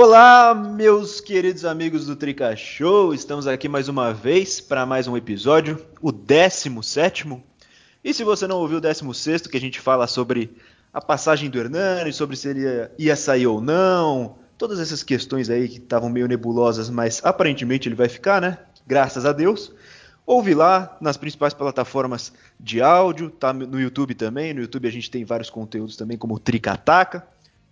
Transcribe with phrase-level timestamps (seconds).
[0.00, 5.16] Olá, meus queridos amigos do Trica Show, estamos aqui mais uma vez para mais um
[5.16, 7.42] episódio, o 17.
[8.04, 10.56] E se você não ouviu o 16, que a gente fala sobre
[10.94, 15.68] a passagem do Hernani, sobre se ele ia, sair ou não, todas essas questões aí
[15.68, 18.56] que estavam meio nebulosas, mas aparentemente ele vai ficar, né?
[18.86, 19.72] Graças a Deus.
[20.24, 24.54] Ouve lá nas principais plataformas de áudio, tá no YouTube também.
[24.54, 27.26] No YouTube a gente tem vários conteúdos também, como Trica Ataca.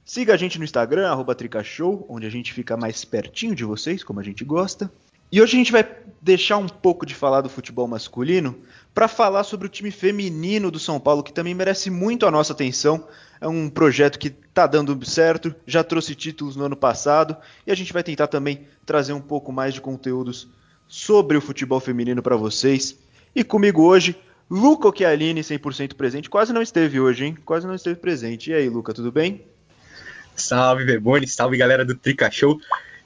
[0.09, 4.05] Siga a gente no Instagram, arroba Tricashow, onde a gente fica mais pertinho de vocês,
[4.05, 4.88] como a gente gosta.
[5.32, 5.84] E hoje a gente vai
[6.23, 8.56] deixar um pouco de falar do futebol masculino
[8.95, 12.52] para falar sobre o time feminino do São Paulo, que também merece muito a nossa
[12.52, 13.05] atenção.
[13.41, 17.74] É um projeto que está dando certo, já trouxe títulos no ano passado e a
[17.74, 20.48] gente vai tentar também trazer um pouco mais de conteúdos
[20.87, 22.96] sobre o futebol feminino para vocês.
[23.34, 24.16] E comigo hoje,
[24.48, 26.30] Luca Occhialini, 100% presente.
[26.30, 27.37] Quase não esteve hoje, hein?
[27.45, 28.52] Quase não esteve presente.
[28.52, 29.45] E aí, Luca, tudo bem?
[30.37, 32.59] Salve, Bebone, salve galera do Trica Show.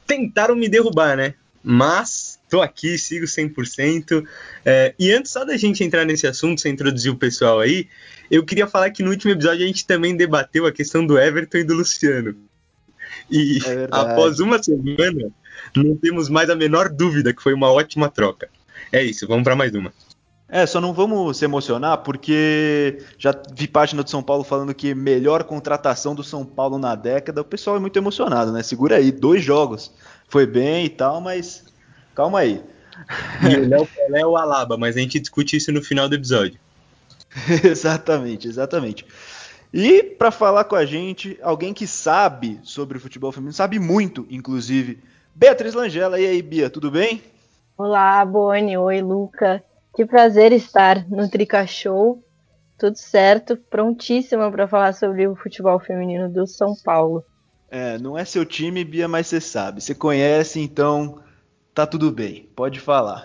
[0.06, 1.34] Tentaram me derrubar, né?
[1.62, 4.24] Mas tô aqui, sigo 100%.
[4.64, 7.88] É, e antes só da gente entrar nesse assunto, sem introduzir o pessoal aí,
[8.30, 11.58] eu queria falar que no último episódio a gente também debateu a questão do Everton
[11.58, 12.36] e do Luciano.
[13.30, 15.30] E é após uma semana,
[15.76, 18.48] não temos mais a menor dúvida que foi uma ótima troca.
[18.90, 19.92] É isso, vamos para mais uma.
[20.52, 24.92] É, só não vamos se emocionar, porque já vi página do São Paulo falando que
[24.96, 27.40] melhor contratação do São Paulo na década.
[27.40, 28.60] O pessoal é muito emocionado, né?
[28.64, 29.92] Segura aí, dois jogos.
[30.28, 31.64] Foi bem e tal, mas
[32.14, 32.62] calma aí.
[33.48, 36.16] E o Léo Pelé é o Alaba, mas a gente discute isso no final do
[36.16, 36.58] episódio.
[37.64, 39.06] exatamente, exatamente.
[39.72, 44.26] E para falar com a gente, alguém que sabe sobre o futebol feminino, sabe muito,
[44.28, 44.98] inclusive,
[45.34, 46.20] Beatriz Langela.
[46.20, 47.22] E aí, Bia, tudo bem?
[47.78, 48.76] Olá, Boni.
[48.76, 49.64] Oi, Luca.
[49.94, 52.22] Que prazer estar no Trica Show.
[52.78, 57.22] Tudo certo, prontíssima para falar sobre o futebol feminino do São Paulo.
[57.70, 59.80] É, não é seu time, Bia, mas você sabe.
[59.80, 61.20] Você conhece, então
[61.75, 62.48] tá tudo bem.
[62.56, 63.25] Pode falar.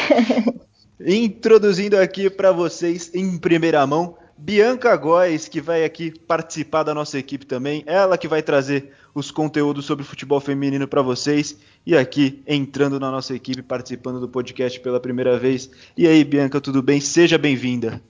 [1.04, 7.16] Introduzindo aqui para vocês em primeira mão Bianca Góes, que vai aqui participar da nossa
[7.16, 7.84] equipe também.
[7.86, 13.08] Ela que vai trazer os conteúdos sobre futebol feminino para vocês e aqui entrando na
[13.08, 15.70] nossa equipe, participando do podcast pela primeira vez.
[15.96, 17.00] E aí, Bianca, tudo bem?
[17.00, 18.02] Seja bem-vinda.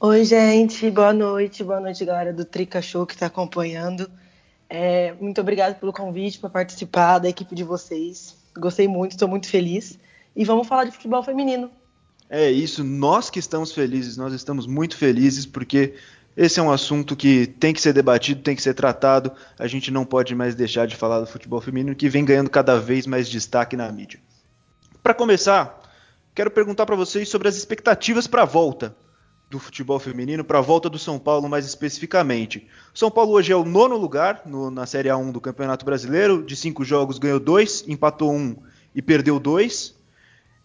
[0.00, 4.10] Oi, gente, boa noite, boa noite, galera do Trica Show que está acompanhando.
[4.70, 8.34] É, muito obrigada pelo convite para participar da equipe de vocês.
[8.56, 9.98] Gostei muito, estou muito feliz.
[10.34, 11.70] E vamos falar de futebol feminino.
[12.36, 15.94] É isso, nós que estamos felizes, nós estamos muito felizes porque
[16.36, 19.30] esse é um assunto que tem que ser debatido, tem que ser tratado.
[19.56, 22.76] A gente não pode mais deixar de falar do futebol feminino, que vem ganhando cada
[22.76, 24.18] vez mais destaque na mídia.
[25.00, 25.80] Para começar,
[26.34, 28.96] quero perguntar para vocês sobre as expectativas para a volta
[29.48, 32.66] do futebol feminino, para a volta do São Paulo mais especificamente.
[32.92, 36.42] São Paulo hoje é o nono lugar no, na Série A1 do Campeonato Brasileiro.
[36.42, 38.56] De cinco jogos ganhou dois, empatou um
[38.92, 39.94] e perdeu dois.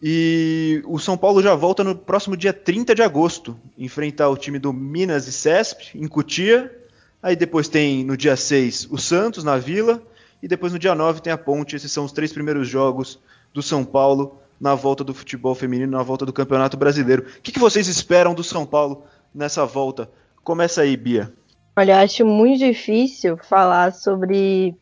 [0.02, 4.58] E o São Paulo já volta no próximo dia 30 de agosto, enfrentar o time
[4.58, 6.74] do Minas e Cesp, em Cutia.
[7.22, 10.02] Aí depois tem no dia 6 o Santos na Vila.
[10.42, 11.76] E depois no dia 9 tem a Ponte.
[11.76, 13.20] Esses são os três primeiros jogos
[13.54, 17.24] do São Paulo na volta do futebol feminino, na volta do Campeonato Brasileiro.
[17.38, 20.10] O que, que vocês esperam do São Paulo nessa volta?
[20.44, 21.34] Começa aí, Bia.
[21.78, 24.76] Olha, acho muito difícil falar sobre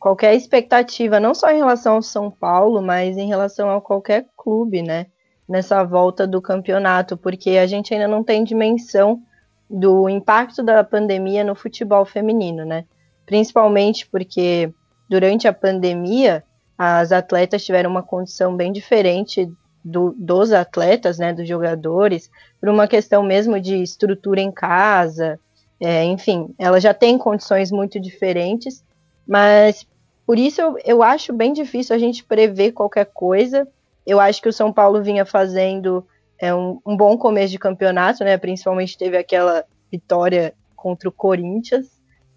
[0.00, 4.82] qualquer expectativa, não só em relação ao São Paulo, mas em relação a qualquer clube,
[4.82, 5.06] né?
[5.46, 9.20] Nessa volta do campeonato, porque a gente ainda não tem dimensão
[9.68, 12.86] do impacto da pandemia no futebol feminino, né?
[13.26, 14.72] Principalmente porque
[15.08, 16.42] durante a pandemia
[16.78, 19.52] as atletas tiveram uma condição bem diferente
[19.84, 25.38] do, dos atletas, né, dos jogadores, por uma questão mesmo de estrutura em casa,
[25.78, 28.82] é, enfim, ela já tem condições muito diferentes,
[29.30, 29.86] mas
[30.26, 33.68] por isso eu, eu acho bem difícil a gente prever qualquer coisa.
[34.04, 36.04] Eu acho que o São Paulo vinha fazendo
[36.36, 38.36] é, um, um bom começo de campeonato, né?
[38.36, 41.86] Principalmente teve aquela vitória contra o Corinthians,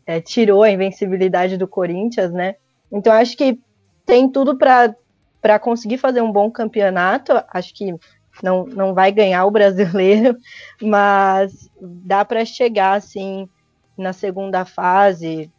[0.05, 2.57] é, tirou a invencibilidade do Corinthians, né?
[2.91, 3.59] Então acho que
[4.05, 7.33] tem tudo para conseguir fazer um bom campeonato.
[7.51, 7.95] Acho que
[8.43, 10.37] não, não vai ganhar o brasileiro,
[10.79, 13.49] mas dá para chegar assim
[13.97, 15.51] na segunda fase,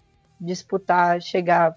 [0.45, 1.77] disputar, chegar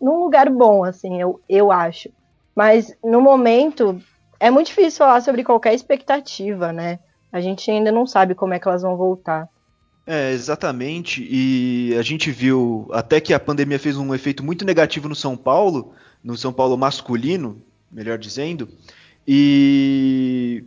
[0.00, 2.10] num lugar bom, assim, eu, eu acho.
[2.54, 4.02] Mas no momento
[4.38, 6.98] é muito difícil falar sobre qualquer expectativa, né?
[7.32, 9.48] A gente ainda não sabe como é que elas vão voltar.
[10.06, 11.26] É, exatamente.
[11.30, 15.36] E a gente viu até que a pandemia fez um efeito muito negativo no São
[15.36, 18.68] Paulo, no São Paulo masculino, melhor dizendo.
[19.26, 20.64] E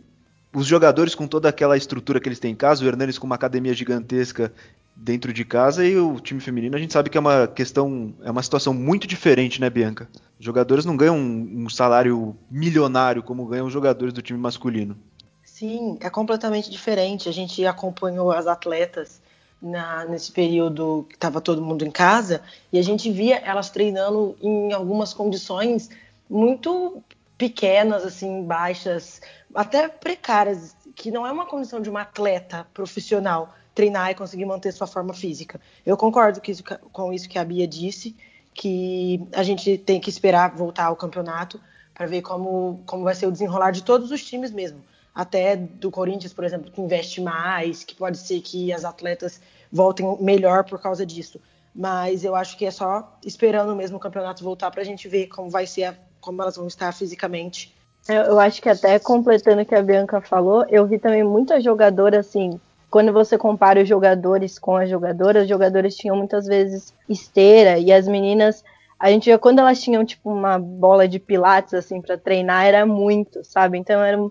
[0.56, 3.34] os jogadores com toda aquela estrutura que eles têm em casa, o Hernanes com uma
[3.34, 4.50] academia gigantesca
[4.96, 8.30] dentro de casa e o time feminino a gente sabe que é uma questão, é
[8.30, 10.08] uma situação muito diferente, né, Bianca?
[10.40, 14.96] Os jogadores não ganham um, um salário milionário como ganham os jogadores do time masculino.
[15.44, 17.28] Sim, é completamente diferente.
[17.28, 19.20] A gente acompanhou as atletas
[19.60, 22.40] na, nesse período que estava todo mundo em casa
[22.72, 25.90] e a gente via elas treinando em algumas condições
[26.30, 27.02] muito
[27.38, 29.20] pequenas, assim, baixas,
[29.54, 34.72] até precárias, que não é uma condição de uma atleta profissional treinar e conseguir manter
[34.72, 35.60] sua forma física.
[35.84, 38.16] Eu concordo isso, com isso que a Bia disse,
[38.54, 41.60] que a gente tem que esperar voltar ao campeonato
[41.92, 44.82] para ver como, como vai ser o desenrolar de todos os times mesmo.
[45.14, 49.40] Até do Corinthians, por exemplo, que investe mais, que pode ser que as atletas
[49.70, 51.40] voltem melhor por causa disso.
[51.74, 55.26] Mas eu acho que é só esperando mesmo o campeonato voltar para a gente ver
[55.26, 55.94] como vai ser, a,
[56.26, 57.72] como elas vão estar fisicamente.
[58.08, 62.20] Eu acho que até completando o que a Bianca falou, eu vi também muita jogadora
[62.20, 67.78] assim quando você compara os jogadores com as jogadoras, os jogadores tinham muitas vezes esteira
[67.78, 68.64] e as meninas,
[68.98, 73.44] a gente quando elas tinham tipo uma bola de pilates assim para treinar, era muito,
[73.44, 73.76] sabe?
[73.76, 74.30] Então era um,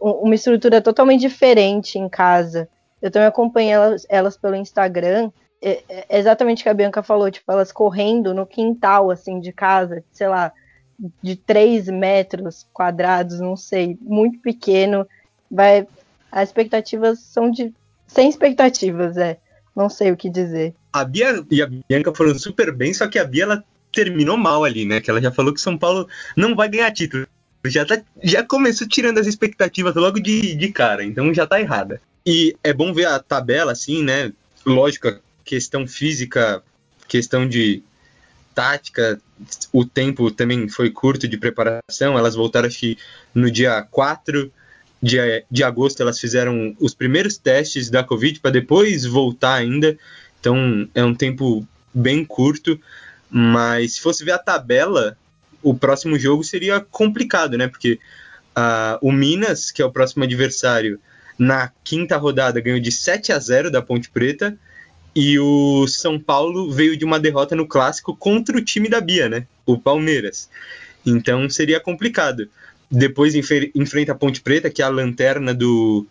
[0.00, 2.68] uma estrutura totalmente diferente em casa.
[3.02, 7.30] Eu também acompanhei elas, elas pelo Instagram, é, é exatamente o que a Bianca falou,
[7.30, 10.52] tipo, elas correndo no quintal assim de casa, sei lá,
[11.22, 15.06] de 3 metros quadrados, não sei, muito pequeno.
[15.50, 15.86] Vai,
[16.30, 17.72] as expectativas são de
[18.06, 19.38] sem expectativas, é.
[19.74, 20.74] Não sei o que dizer.
[20.92, 24.64] A Bia e a Bianca foram super bem, só que a Bia ela terminou mal
[24.64, 25.00] ali, né?
[25.00, 27.26] Que ela já falou que São Paulo não vai ganhar título.
[27.64, 32.00] Já, tá, já começou tirando as expectativas logo de, de cara, então já tá errada.
[32.24, 34.32] E é bom ver a tabela assim, né?
[34.64, 35.08] Lógico,
[35.44, 36.62] questão física,
[37.06, 37.82] questão de
[38.56, 39.20] tática,
[39.70, 42.18] o tempo também foi curto de preparação.
[42.18, 42.96] Elas voltaram acho
[43.34, 44.50] no dia 4
[45.02, 49.96] de, de agosto elas fizeram os primeiros testes da Covid para depois voltar ainda.
[50.40, 52.80] Então é um tempo bem curto.
[53.28, 55.18] Mas se fosse ver a tabela,
[55.62, 57.68] o próximo jogo seria complicado, né?
[57.68, 57.98] Porque
[58.56, 60.98] uh, o Minas, que é o próximo adversário,
[61.38, 64.56] na quinta rodada ganhou de 7 a 0 da Ponte Preta.
[65.18, 69.30] E o São Paulo veio de uma derrota no clássico contra o time da Bia,
[69.30, 69.46] né?
[69.64, 70.50] O Palmeiras.
[71.06, 72.50] Então seria complicado.
[72.90, 76.06] Depois enfrenta a Ponte Preta, que é a lanterna do,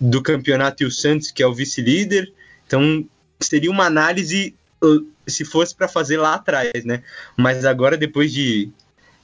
[0.00, 2.32] do campeonato, e o Santos, que é o vice-líder.
[2.64, 3.04] Então,
[3.40, 4.54] seria uma análise
[4.84, 7.02] uh, se fosse para fazer lá atrás, né?
[7.36, 8.70] Mas agora, depois de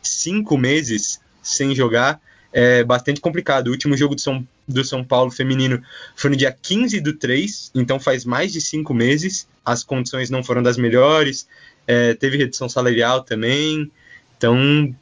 [0.03, 2.21] cinco meses sem jogar,
[2.53, 3.69] é bastante complicado.
[3.69, 5.83] O último jogo do São, do São Paulo feminino
[6.17, 9.47] foi no dia 15 do 3, então faz mais de cinco meses.
[9.65, 11.47] As condições não foram das melhores,
[11.87, 13.91] é, teve redução salarial também.
[14.37, 14.95] Então,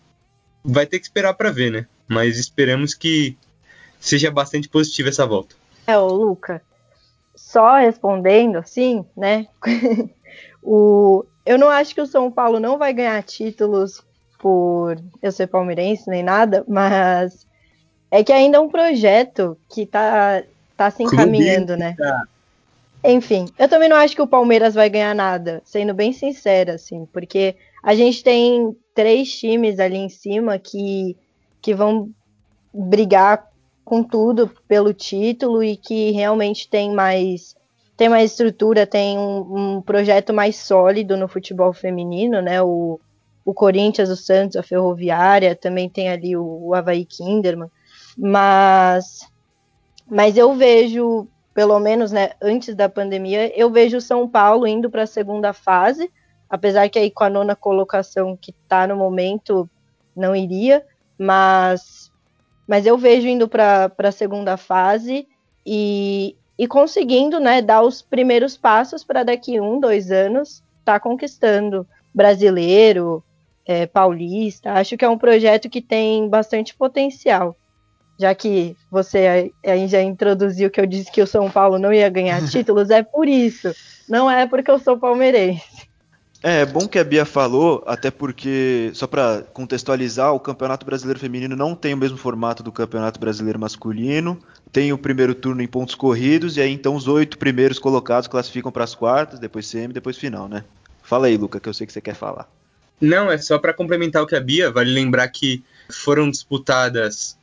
[0.64, 1.86] vai ter que esperar para ver, né?
[2.08, 3.36] Mas esperamos que
[3.98, 5.54] seja bastante positiva essa volta.
[5.86, 6.62] É, o Luca,
[7.34, 9.46] só respondendo assim, né?
[10.62, 14.02] o, eu não acho que o São Paulo não vai ganhar títulos
[14.38, 17.46] por eu ser palmeirense nem nada, mas
[18.12, 20.42] é que ainda é um projeto que tá,
[20.76, 21.96] tá se encaminhando, né?
[23.02, 27.08] Enfim, eu também não acho que o Palmeiras vai ganhar nada, sendo bem sincera, assim,
[27.10, 31.16] porque a gente tem três times ali em cima que,
[31.62, 32.10] que vão
[32.72, 33.50] brigar
[33.82, 37.56] com tudo pelo título e que realmente tem mais
[37.96, 42.60] tem mais estrutura, tem um, um projeto mais sólido no futebol feminino, né?
[42.62, 43.00] O,
[43.44, 47.70] o Corinthians, o Santos, a Ferroviária, também tem ali o, o Havaí Kinderman,
[48.16, 49.30] mas
[50.14, 55.04] mas eu vejo, pelo menos, né, antes da pandemia, eu vejo São Paulo indo para
[55.04, 56.10] a segunda fase,
[56.50, 59.66] apesar que aí com a nona colocação que está no momento
[60.14, 60.84] não iria,
[61.18, 62.12] mas,
[62.68, 65.26] mas eu vejo indo para a segunda fase
[65.64, 71.00] e, e conseguindo né, dar os primeiros passos para daqui um, dois anos estar tá
[71.00, 73.24] conquistando brasileiro,
[73.64, 74.72] é, paulista.
[74.72, 77.56] Acho que é um projeto que tem bastante potencial.
[78.22, 82.08] Já que você aí já introduziu que eu disse que o São Paulo não ia
[82.08, 83.74] ganhar títulos, é por isso.
[84.08, 85.90] Não é porque eu sou palmeirense.
[86.40, 91.18] É, é bom que a Bia falou, até porque, só para contextualizar, o Campeonato Brasileiro
[91.18, 94.38] Feminino não tem o mesmo formato do Campeonato Brasileiro Masculino.
[94.70, 98.70] Tem o primeiro turno em pontos corridos, e aí então os oito primeiros colocados classificam
[98.70, 100.62] para as quartas, depois semi, depois final, né?
[101.02, 102.48] Fala aí, Luca, que eu sei que você quer falar.
[103.00, 107.36] Não, é só para complementar o que a Bia, vale lembrar que foram disputadas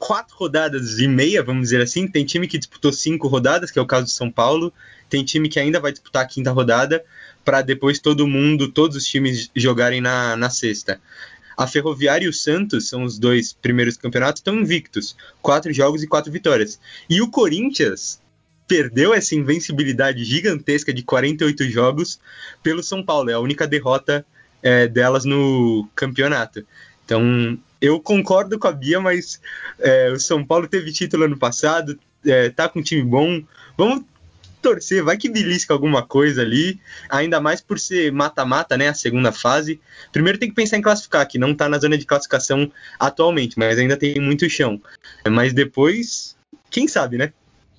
[0.00, 2.08] quatro rodadas e meia, vamos dizer assim.
[2.08, 4.72] Tem time que disputou cinco rodadas, que é o caso de São Paulo.
[5.10, 7.04] Tem time que ainda vai disputar a quinta rodada
[7.44, 10.98] para depois todo mundo, todos os times jogarem na, na sexta.
[11.56, 15.14] A Ferroviária e o Santos são os dois primeiros campeonatos, estão invictos.
[15.42, 16.80] Quatro jogos e quatro vitórias.
[17.08, 18.18] E o Corinthians
[18.66, 22.18] perdeu essa invencibilidade gigantesca de 48 jogos
[22.62, 23.28] pelo São Paulo.
[23.28, 24.24] É a única derrota
[24.62, 26.64] é, delas no campeonato.
[27.04, 29.40] Então, eu concordo com a Bia, mas
[29.78, 33.42] é, o São Paulo teve título ano passado, é, tá com um time bom.
[33.76, 34.04] Vamos
[34.60, 39.32] torcer, vai que belisca alguma coisa ali, ainda mais por ser mata-mata, né, a segunda
[39.32, 39.80] fase.
[40.12, 43.78] Primeiro tem que pensar em classificar, que não tá na zona de classificação atualmente, mas
[43.78, 44.80] ainda tem muito chão.
[45.28, 46.36] Mas depois,
[46.70, 47.32] quem sabe, né?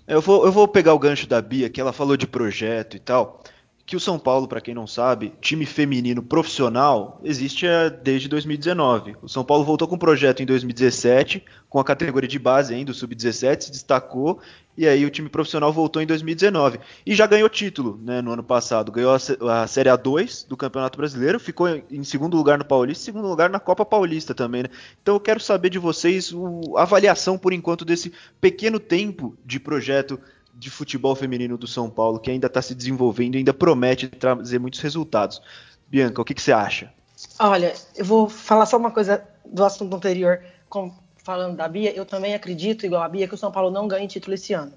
[0.07, 2.99] Eu vou, eu vou pegar o gancho da Bia, que ela falou de projeto e
[2.99, 3.43] tal
[3.91, 7.65] que o São Paulo, para quem não sabe, time feminino profissional, existe
[8.01, 9.17] desde 2019.
[9.21, 12.91] O São Paulo voltou com um projeto em 2017, com a categoria de base ainda,
[12.91, 14.39] o Sub-17, se destacou,
[14.77, 16.79] e aí o time profissional voltou em 2019.
[17.05, 18.93] E já ganhou título né, no ano passado.
[18.93, 23.27] Ganhou a, a Série A2 do Campeonato Brasileiro, ficou em segundo lugar no Paulista, segundo
[23.27, 24.63] lugar na Copa Paulista também.
[24.63, 24.69] Né?
[25.01, 26.33] Então eu quero saber de vocês
[26.77, 30.17] a avaliação, por enquanto, desse pequeno tempo de projeto
[30.61, 34.59] de futebol feminino do São Paulo, que ainda está se desenvolvendo e ainda promete trazer
[34.59, 35.41] muitos resultados.
[35.87, 36.93] Bianca, o que, que, você acha?
[37.39, 40.39] Olha, eu vou falar só uma coisa do assunto anterior,
[40.69, 41.91] com, falando da Bia.
[41.91, 44.73] Eu também acredito, igual a Bia, que o São Paulo não ganhe título esse ano.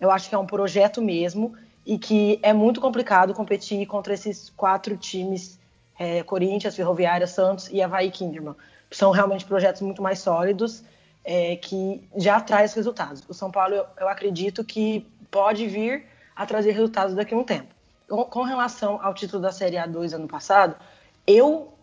[0.00, 1.54] Eu acho que é um projeto mesmo
[1.86, 5.56] e que é muito complicado competir contra esses quatro times:
[5.96, 8.56] é, Corinthians, Ferroviária, Santos e Havaí Kinderman.
[8.90, 10.82] São realmente projetos muito mais sólidos.
[11.24, 13.22] É, que já traz resultados.
[13.28, 17.44] O São Paulo, eu, eu acredito que pode vir a trazer resultados daqui a um
[17.44, 17.74] tempo.
[18.08, 20.76] Com relação ao título da Série A2 ano passado,
[21.26, 21.74] eu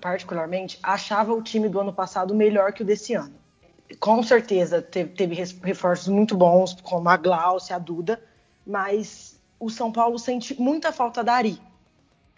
[0.00, 3.34] particularmente achava o time do ano passado melhor que o desse ano.
[4.00, 8.22] Com certeza teve, reforços muito bons, como a Glaucia, a Duda,
[8.66, 11.60] mas o São Paulo sente muita falta da Ari.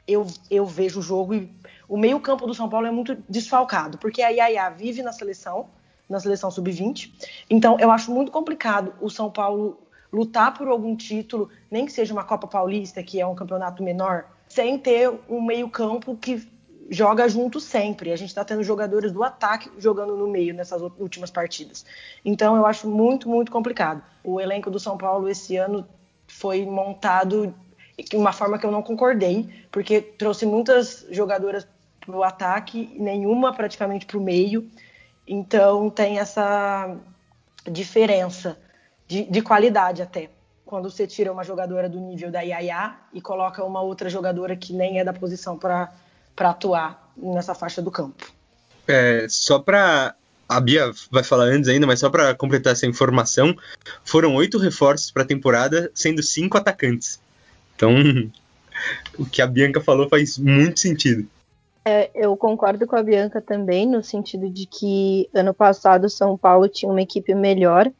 [0.07, 1.53] Eu, eu vejo o jogo e
[1.89, 5.69] o meio-campo do São Paulo é muito desfalcado, porque a Yaya vive na seleção,
[6.09, 7.13] na seleção sub-20.
[7.49, 9.79] Então eu acho muito complicado o São Paulo
[10.13, 14.27] lutar por algum título, nem que seja uma Copa Paulista, que é um campeonato menor,
[14.49, 16.49] sem ter um meio-campo que
[16.91, 18.13] joga junto sempre.
[18.13, 21.87] A gente está tendo jogadores do ataque jogando no meio nessas últimas partidas.
[22.25, 24.03] Então eu acho muito, muito complicado.
[24.25, 25.87] O elenco do São Paulo esse ano
[26.27, 27.55] foi montado
[27.97, 31.67] de uma forma que eu não concordei, porque trouxe muitas jogadoras
[32.01, 34.69] para o ataque, nenhuma praticamente para o meio.
[35.27, 36.97] Então tem essa
[37.71, 38.59] diferença
[39.11, 40.31] de, de qualidade até.
[40.65, 44.73] Quando você tira uma jogadora do nível da Yaya e coloca uma outra jogadora que
[44.73, 45.93] nem é da posição para
[46.39, 48.33] atuar nessa faixa do campo.
[48.87, 50.15] É, só para
[50.49, 53.55] a Bia vai falar antes ainda, mas só para completar essa informação,
[54.05, 57.21] foram oito reforços para a temporada, sendo cinco atacantes.
[57.75, 57.93] Então,
[59.19, 61.29] o que a Bianca falou faz muito sentido.
[61.85, 66.37] É, eu concordo com a Bianca também, no sentido de que ano passado o São
[66.37, 67.91] Paulo tinha uma equipe melhor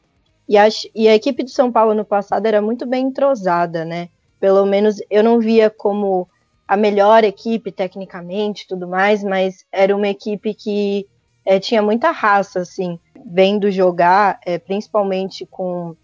[0.51, 4.09] e a, e a equipe do São Paulo no passado era muito bem entrosada, né?
[4.37, 6.27] Pelo menos eu não via como
[6.67, 11.07] a melhor equipe tecnicamente tudo mais, mas era uma equipe que
[11.45, 15.95] é, tinha muita raça, assim, vendo jogar, é, principalmente com,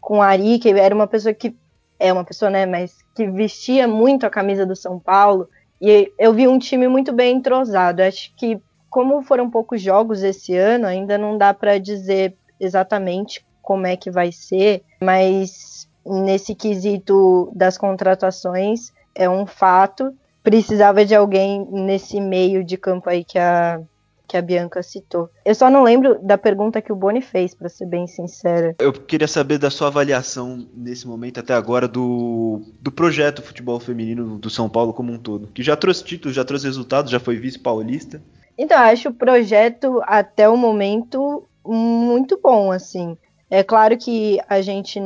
[0.00, 1.56] com Ari, que era uma pessoa que
[1.98, 5.48] é uma pessoa, né, mas que vestia muito a camisa do São Paulo,
[5.82, 8.00] e eu vi um time muito bem entrosado.
[8.00, 13.86] Acho que, como foram poucos jogos esse ano, ainda não dá para dizer exatamente como
[13.86, 20.10] é que vai ser, mas nesse quesito das contratações é um fato.
[20.42, 23.78] Precisava de alguém nesse meio de campo aí que a,
[24.26, 25.28] que a Bianca citou.
[25.44, 28.74] Eu só não lembro da pergunta que o Boni fez, para ser bem sincera.
[28.78, 34.38] Eu queria saber da sua avaliação nesse momento até agora do, do projeto futebol feminino
[34.38, 37.36] do São Paulo como um todo, que já trouxe títulos, já trouxe resultados, já foi
[37.36, 38.22] vice-paulista.
[38.56, 43.16] Então, acho o projeto até o momento muito bom, assim.
[43.50, 45.00] É claro que a gente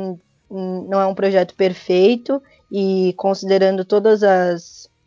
[0.49, 4.21] não é um projeto perfeito e considerando todos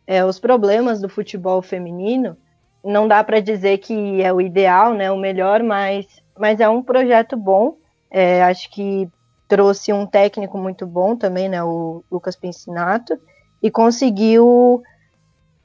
[0.05, 2.35] é, os problemas do futebol feminino,
[2.83, 6.05] não dá para dizer que é o ideal, né, o melhor, mas,
[6.37, 7.77] mas é um projeto bom.
[8.09, 9.09] É, acho que
[9.47, 13.19] trouxe um técnico muito bom também, né, o Lucas Pincinato,
[13.61, 14.83] e conseguiu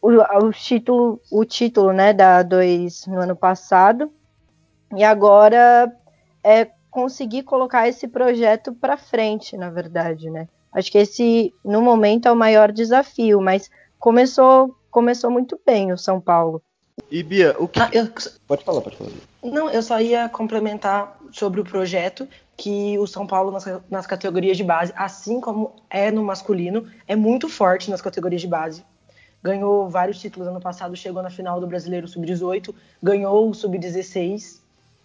[0.00, 4.12] o, o título, o título, né, da 2 no ano passado.
[4.96, 5.92] E agora
[6.42, 10.46] é conseguir colocar esse projeto para frente, na verdade, né?
[10.70, 15.99] Acho que esse, no momento, é o maior desafio, mas começou, começou muito bem o
[15.99, 16.62] São Paulo.
[17.11, 17.80] E Bia, o que.
[17.80, 18.06] Ah, eu...
[18.46, 19.11] Pode falar, pode falar.
[19.42, 24.58] Não, eu só ia complementar sobre o projeto que o São Paulo nas, nas categorias
[24.58, 28.84] de base, assim como é no masculino, é muito forte nas categorias de base.
[29.42, 34.62] Ganhou vários títulos ano passado, chegou na final do Brasileiro Sub-18, ganhou o Sub-16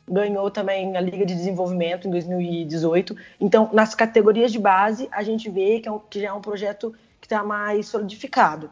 [0.07, 3.15] ganhou também a Liga de Desenvolvimento em 2018.
[3.39, 6.41] Então, nas categorias de base, a gente vê que, é um, que já é um
[6.41, 8.69] projeto que está mais solidificado.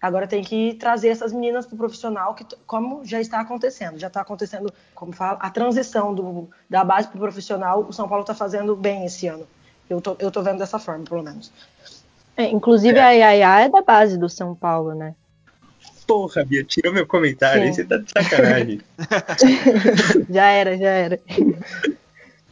[0.00, 3.98] Agora tem que trazer essas meninas para o profissional, que, como já está acontecendo.
[3.98, 7.80] Já está acontecendo, como fala, a transição do, da base para o profissional.
[7.80, 9.46] O São Paulo está fazendo bem esse ano.
[9.90, 11.52] Eu tô, eu tô vendo dessa forma, pelo menos.
[12.36, 13.02] É, inclusive é.
[13.02, 15.14] a Yaya é da base do São Paulo, né?
[16.08, 18.80] Porra, Bia, tirou meu comentário, aí você tá de sacanagem.
[20.30, 21.20] já era, já era.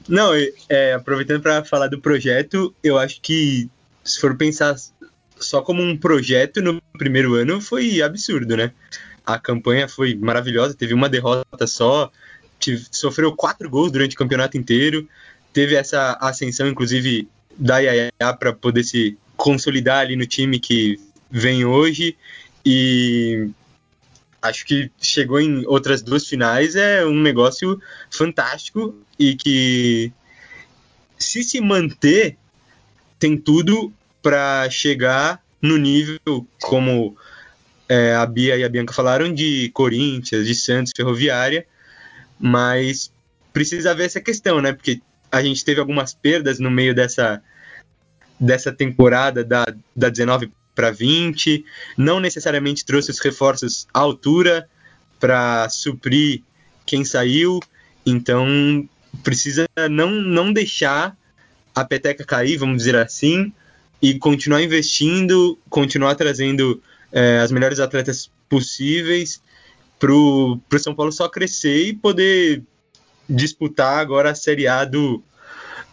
[0.06, 0.32] Não,
[0.68, 3.70] é, aproveitando para falar do projeto, eu acho que
[4.04, 4.76] se for pensar
[5.38, 8.72] só como um projeto no primeiro ano, foi absurdo, né?
[9.24, 12.12] A campanha foi maravilhosa, teve uma derrota só,
[12.60, 15.08] tive, sofreu quatro gols durante o campeonato inteiro,
[15.50, 21.64] teve essa ascensão, inclusive, da Yaya para poder se consolidar ali no time que vem
[21.64, 22.18] hoje
[22.68, 23.48] e
[24.42, 27.80] acho que chegou em outras duas finais é um negócio
[28.10, 30.12] fantástico e que
[31.16, 32.36] se se manter
[33.20, 36.18] tem tudo para chegar no nível
[36.60, 37.16] como
[37.88, 41.64] é, a Bia e a Bianca falaram de Corinthians, de Santos, Ferroviária,
[42.36, 43.12] mas
[43.52, 44.72] precisa ver essa questão, né?
[44.72, 47.40] Porque a gente teve algumas perdas no meio dessa
[48.38, 51.64] dessa temporada da, da 19 para 20,
[51.96, 54.68] não necessariamente trouxe os reforços à altura
[55.18, 56.42] para suprir
[56.84, 57.58] quem saiu,
[58.04, 58.46] então
[59.24, 61.16] precisa não, não deixar
[61.74, 63.52] a peteca cair, vamos dizer assim,
[64.00, 66.80] e continuar investindo, continuar trazendo
[67.10, 69.40] é, as melhores atletas possíveis
[69.98, 72.62] para o São Paulo só crescer e poder
[73.28, 75.22] disputar agora a Série A do,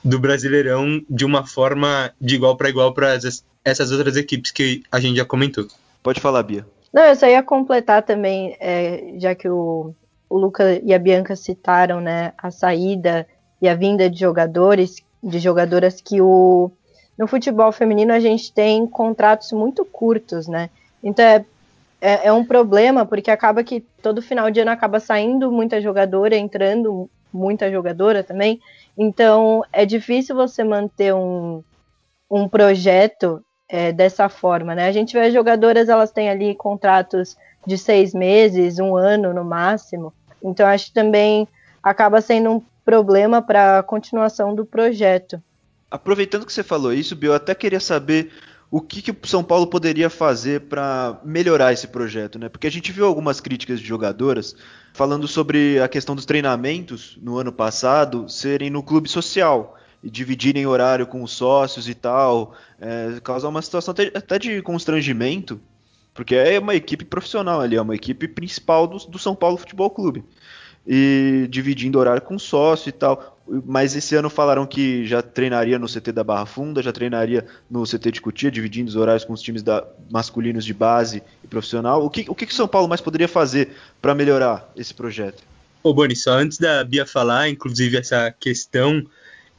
[0.04, 3.18] do Brasileirão de uma forma de igual para igual para
[3.64, 5.68] essas outras equipes que a gente já comentou.
[6.02, 6.66] Pode falar, Bia.
[6.92, 9.96] Não, eu só ia completar também, é, já que o,
[10.30, 13.28] o Luca e a Bianca citaram né, a saída
[13.62, 16.72] e a vinda de jogadores, de jogadoras que o,
[17.18, 20.70] no futebol feminino a gente tem contratos muito curtos, né?
[21.02, 21.46] Então é,
[22.02, 26.36] é, é um problema, porque acaba que todo final de ano acaba saindo muita jogadora,
[26.36, 28.62] entrando muita jogadora também.
[28.98, 31.64] Então é difícil você manter um,
[32.30, 34.88] um projeto é, dessa forma, né?
[34.88, 39.44] A gente vê as jogadoras, elas têm ali contratos de seis meses, um ano no
[39.44, 40.14] máximo.
[40.44, 41.48] Então acho que também
[41.82, 45.42] acaba sendo um problema para a continuação do projeto.
[45.90, 48.32] Aproveitando que você falou isso, Bill, eu até queria saber
[48.70, 52.50] o que, que o São Paulo poderia fazer para melhorar esse projeto, né?
[52.50, 54.56] Porque a gente viu algumas críticas de jogadoras
[54.94, 61.08] falando sobre a questão dos treinamentos no ano passado serem no clube social dividirem horário
[61.08, 65.60] com os sócios e tal, é, causar uma situação até, até, de constrangimento,
[66.14, 69.90] porque é uma equipe profissional ali, é uma equipe principal do, do São Paulo Futebol
[69.90, 70.24] Clube
[70.86, 73.40] e dividindo horário com sócio e tal.
[73.66, 77.84] Mas esse ano falaram que já treinaria no CT da Barra Funda, já treinaria no
[77.84, 82.06] CT de Cutia, dividindo os horários com os times da, masculinos de base e profissional.
[82.06, 85.44] O que o que, São Paulo mais poderia fazer para melhorar esse projeto?
[85.82, 89.04] Ô Boni, só antes da Bia falar, inclusive essa questão,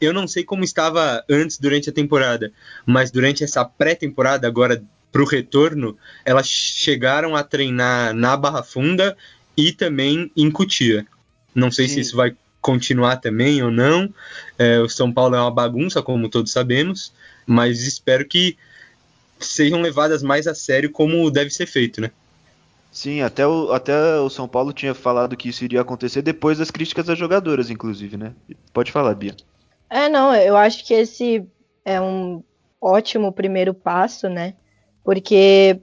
[0.00, 2.52] eu não sei como estava antes durante a temporada,
[2.84, 9.16] mas durante essa pré-temporada agora para o retorno, elas chegaram a treinar na Barra Funda
[9.56, 11.06] e também em Cutia.
[11.54, 11.94] Não sei Sim.
[11.94, 14.12] se isso vai continuar também ou não.
[14.58, 17.12] É, o São Paulo é uma bagunça, como todos sabemos,
[17.46, 18.56] mas espero que
[19.38, 22.10] sejam levadas mais a sério como deve ser feito, né?
[22.90, 26.70] Sim, até o, até o São Paulo tinha falado que isso iria acontecer depois das
[26.70, 28.32] críticas das jogadoras, inclusive, né?
[28.72, 29.36] Pode falar, Bia.
[29.88, 31.46] É, não, eu acho que esse
[31.84, 32.42] é um
[32.80, 34.54] ótimo primeiro passo, né?
[35.02, 35.80] Porque,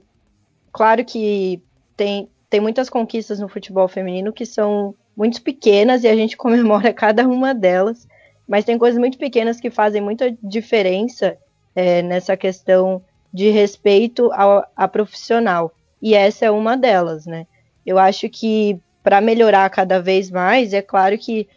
[0.72, 1.62] claro que
[1.96, 6.92] tem, tem muitas conquistas no futebol feminino que são muito pequenas e a gente comemora
[6.92, 8.06] cada uma delas,
[8.46, 11.36] mas tem coisas muito pequenas que fazem muita diferença
[11.74, 15.72] é, nessa questão de respeito ao, a profissional.
[16.00, 17.46] E essa é uma delas, né?
[17.86, 21.48] Eu acho que para melhorar cada vez mais, é claro que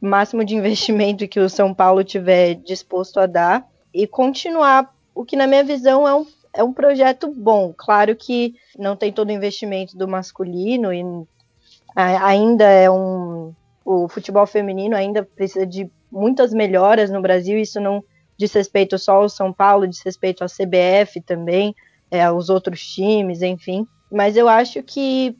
[0.00, 5.36] máximo de investimento que o São Paulo tiver disposto a dar e continuar o que
[5.36, 6.26] na minha visão é um
[6.58, 7.72] é um projeto bom.
[7.76, 11.04] Claro que não tem todo o investimento do masculino e
[11.94, 13.54] ainda é um.
[13.84, 17.58] O futebol feminino ainda precisa de muitas melhoras no Brasil.
[17.58, 18.04] Isso não
[18.36, 21.74] diz respeito só ao São Paulo, diz respeito à CBF também,
[22.10, 23.86] é, aos outros times, enfim.
[24.10, 25.36] Mas eu acho que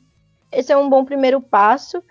[0.50, 2.02] esse é um bom primeiro passo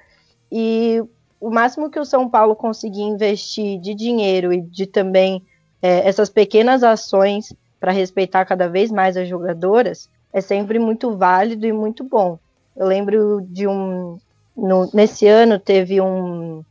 [0.51, 1.01] e
[1.39, 5.43] o máximo que o São Paulo conseguir investir de dinheiro e de também
[5.82, 11.65] é, essas pequenas ações para respeitar cada vez mais as jogadoras é sempre muito válido
[11.65, 12.38] e muito bom.
[12.76, 14.19] Eu lembro de um.
[14.56, 16.63] No, nesse ano teve um,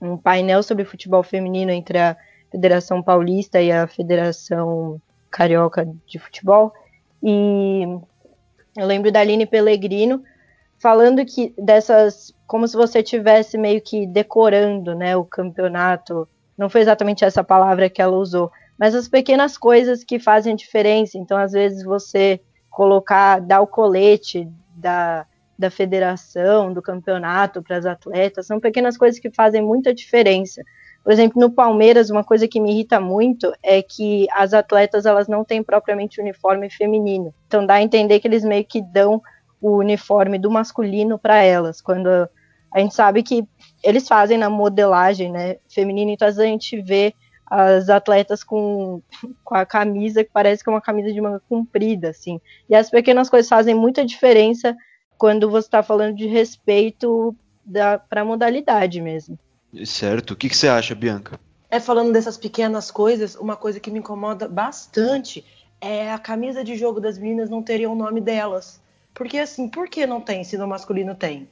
[0.00, 2.16] um painel sobre futebol feminino entre a
[2.50, 5.00] Federação Paulista e a Federação
[5.30, 6.72] Carioca de Futebol.
[7.22, 7.82] E
[8.76, 10.22] eu lembro da Aline Pellegrino
[10.78, 16.28] falando que dessas, como se você tivesse meio que decorando, né, o campeonato.
[16.56, 21.18] Não foi exatamente essa palavra que ela usou, mas as pequenas coisas que fazem diferença.
[21.18, 25.26] Então, às vezes você colocar, dar o colete da,
[25.58, 30.62] da federação, do campeonato para as atletas, são pequenas coisas que fazem muita diferença.
[31.02, 35.28] Por exemplo, no Palmeiras, uma coisa que me irrita muito é que as atletas elas
[35.28, 37.32] não têm propriamente uniforme feminino.
[37.46, 39.22] Então dá a entender que eles meio que dão
[39.60, 43.46] o uniforme do masculino para elas, quando a gente sabe que
[43.82, 47.14] eles fazem na modelagem, né, feminina, então a gente vê
[47.46, 49.00] as atletas com,
[49.44, 52.40] com a camisa que parece que é uma camisa de manga comprida, assim.
[52.68, 54.76] E as pequenas coisas fazem muita diferença
[55.16, 57.34] quando você está falando de respeito
[58.08, 59.38] para a modalidade mesmo.
[59.84, 60.32] Certo.
[60.32, 61.38] O que, que você acha, Bianca?
[61.70, 65.44] É falando dessas pequenas coisas, uma coisa que me incomoda bastante
[65.80, 68.80] é a camisa de jogo das meninas não teria o nome delas.
[69.16, 71.48] Porque assim, por que não tem se no masculino tem?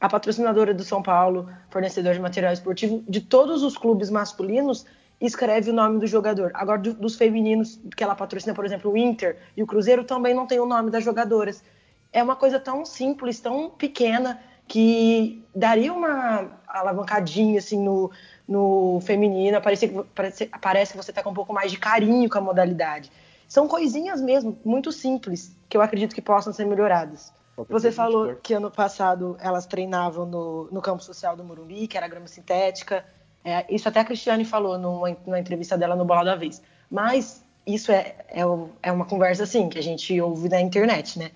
[0.00, 4.86] A patrocinadora do São Paulo, fornecedor de material esportivo, de todos os clubes masculinos,
[5.20, 6.52] escreve o nome do jogador.
[6.54, 10.32] Agora, do, dos femininos que ela patrocina, por exemplo, o Inter e o Cruzeiro, também
[10.32, 11.64] não tem o nome das jogadoras.
[12.12, 18.12] É uma coisa tão simples, tão pequena, que daria uma alavancadinha assim no,
[18.46, 19.60] no feminino.
[19.60, 23.10] Parece, parece, parece que você está com um pouco mais de carinho com a modalidade.
[23.48, 27.32] São coisinhas mesmo, muito simples, que eu acredito que possam ser melhoradas.
[27.68, 32.06] Você falou que ano passado elas treinavam no, no campo social do Morumbi, que era
[32.06, 33.04] grama sintética.
[33.44, 36.62] É, isso até a Cristiane falou numa, numa, entrevista dela no Bola da Vez.
[36.90, 38.42] Mas isso é, é,
[38.82, 41.32] é, uma conversa assim, que a gente ouve na internet, né?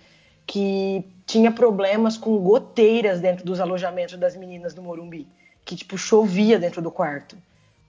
[0.46, 5.26] Que tinha problemas com goteiras dentro dos alojamentos das meninas do Morumbi.
[5.64, 7.36] Que, tipo, chovia dentro do quarto.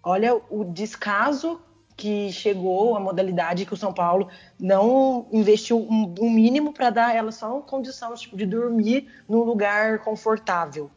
[0.02, 1.62] Olha o descaso
[1.96, 4.30] que chegou a modalidade que o São Paulo
[4.60, 9.44] não investiu um, um mínimo para dar ela só uma condição tipo, de dormir num
[9.44, 10.90] lugar confortável.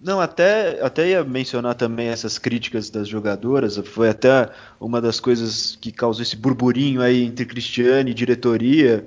[0.00, 3.76] Não, até, até ia mencionar também essas críticas das jogadoras.
[3.78, 9.06] Foi até uma das coisas que causou esse burburinho aí entre Cristiane e diretoria,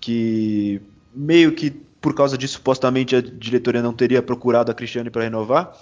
[0.00, 0.80] que
[1.14, 5.76] meio que por causa disso supostamente a diretoria não teria procurado a Cristiane para renovar.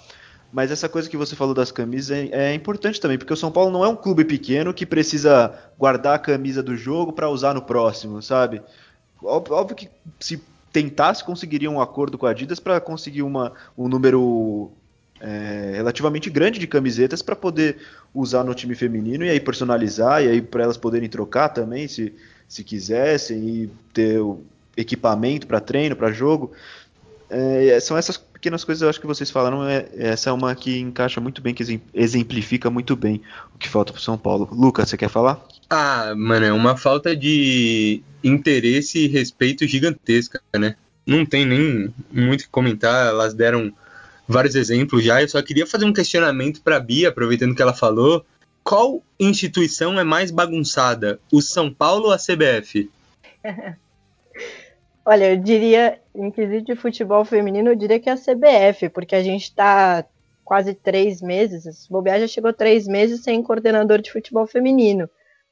[0.51, 3.51] Mas essa coisa que você falou das camisas é, é, importante também, porque o São
[3.51, 7.53] Paulo não é um clube pequeno que precisa guardar a camisa do jogo para usar
[7.53, 8.61] no próximo, sabe?
[9.21, 14.71] Óbvio, que se tentasse, conseguiria um acordo com a Adidas para conseguir uma, um número
[15.19, 17.77] é, relativamente grande de camisetas para poder
[18.13, 22.13] usar no time feminino e aí personalizar, e aí para elas poderem trocar também, se,
[22.47, 24.19] se quisessem, e ter
[24.75, 26.51] equipamento para treino, para jogo.
[27.29, 29.67] É, são essas pequenas coisas eu acho que vocês falaram.
[29.67, 33.21] É, essa é uma que encaixa muito bem, que exemplifica muito bem
[33.53, 34.47] o que falta para São Paulo.
[34.51, 35.43] Lucas, você quer falar?
[35.69, 40.75] Ah, mano, é uma falta de interesse e respeito gigantesca, né?
[41.05, 43.07] Não tem nem muito o que comentar.
[43.07, 43.73] Elas deram
[44.27, 45.21] vários exemplos já.
[45.21, 48.25] Eu só queria fazer um questionamento para Bia, aproveitando que ela falou.
[48.63, 52.89] Qual instituição é mais bagunçada, o São Paulo ou a CBF?
[55.09, 59.15] Olha, eu diria, em quesito de futebol feminino, eu diria que é a CBF, porque
[59.15, 60.03] a gente está
[60.43, 65.09] quase três meses, o bobear já chegou três meses sem coordenador de futebol feminino.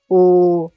[0.10, 0.70] O,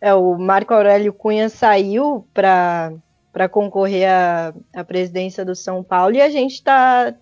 [0.00, 6.20] é, o Marco Aurélio Cunha saiu para concorrer à, à presidência do São Paulo e
[6.20, 7.14] a gente está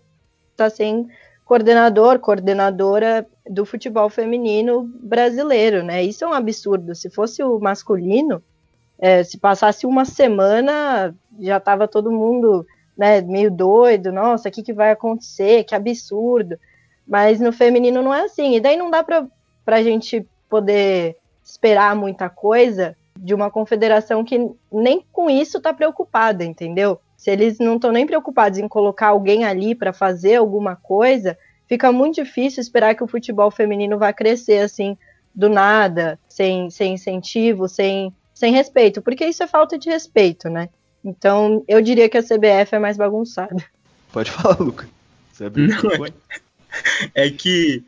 [0.56, 1.06] tá sem
[1.44, 6.02] coordenador, coordenadora do futebol feminino brasileiro, né?
[6.02, 6.94] Isso é um absurdo.
[6.94, 8.42] Se fosse o masculino,
[9.02, 12.64] é, se passasse uma semana, já estava todo mundo
[12.96, 15.64] né, meio doido, nossa, o que, que vai acontecer?
[15.64, 16.56] Que absurdo.
[17.04, 18.54] Mas no feminino não é assim.
[18.54, 19.26] E daí não dá para
[19.66, 26.44] a gente poder esperar muita coisa de uma confederação que nem com isso está preocupada,
[26.44, 27.00] entendeu?
[27.16, 31.36] Se eles não estão nem preocupados em colocar alguém ali para fazer alguma coisa,
[31.66, 34.96] fica muito difícil esperar que o futebol feminino vá crescer assim
[35.34, 40.68] do nada, sem, sem incentivo, sem sem respeito, porque isso é falta de respeito, né?
[41.04, 43.56] Então, eu diria que a CBF é mais bagunçada.
[44.12, 44.88] Pode falar, Luca.
[45.40, 46.12] Não, é,
[47.14, 47.82] é que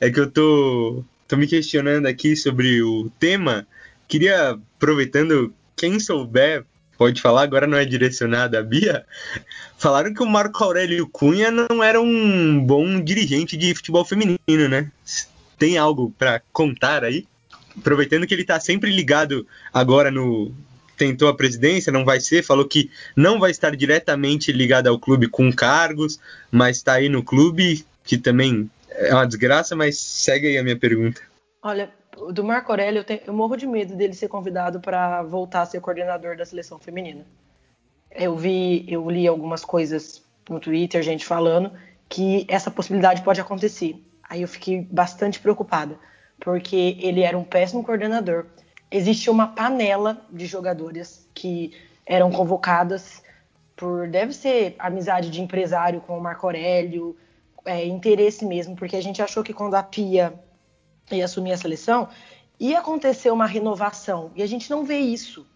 [0.00, 3.66] é que eu tô, tô me questionando aqui sobre o tema.
[4.06, 6.64] Queria, aproveitando, quem souber,
[6.96, 9.04] pode falar, agora não é direcionado a Bia.
[9.76, 14.90] Falaram que o Marco Aurélio Cunha não era um bom dirigente de futebol feminino, né?
[15.58, 17.26] Tem algo para contar aí?
[17.78, 20.52] Aproveitando que ele está sempre ligado agora no.
[20.96, 25.26] Tentou a presidência, não vai ser, falou que não vai estar diretamente ligado ao clube
[25.26, 26.20] com cargos,
[26.52, 30.78] mas está aí no clube, que também é uma desgraça, mas segue aí a minha
[30.78, 31.20] pergunta.
[31.60, 31.90] Olha,
[32.32, 35.66] do Marco Aurélio, eu, tenho, eu morro de medo dele ser convidado para voltar a
[35.66, 37.26] ser coordenador da seleção feminina.
[38.14, 41.72] Eu vi, eu li algumas coisas no Twitter, gente falando
[42.08, 43.96] que essa possibilidade pode acontecer.
[44.22, 45.98] Aí eu fiquei bastante preocupada,
[46.44, 48.44] porque ele era um péssimo coordenador.
[48.90, 51.72] Existia uma panela de jogadoras que
[52.04, 53.22] eram convocadas
[53.74, 57.16] por deve ser amizade de empresário com o Marco Aurélio,
[57.64, 60.34] é, interesse mesmo, porque a gente achou que quando a Pia
[61.10, 62.08] ia assumir a seleção,
[62.60, 64.30] ia acontecer uma renovação.
[64.36, 65.46] E a gente não vê isso,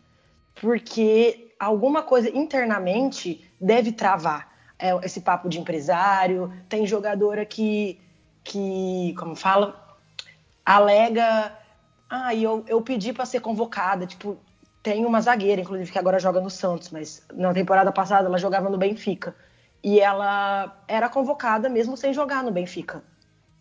[0.59, 4.48] porque alguma coisa internamente deve travar.
[4.79, 8.01] É, esse papo de empresário, tem jogadora que,
[8.42, 9.88] que como fala,
[10.68, 11.52] alega,
[12.11, 14.37] ah, eu, eu pedi para ser convocada, tipo,
[14.83, 18.68] tem uma zagueira, inclusive, que agora joga no Santos, mas na temporada passada ela jogava
[18.68, 19.35] no Benfica.
[19.83, 23.02] E ela era convocada mesmo sem jogar no Benfica.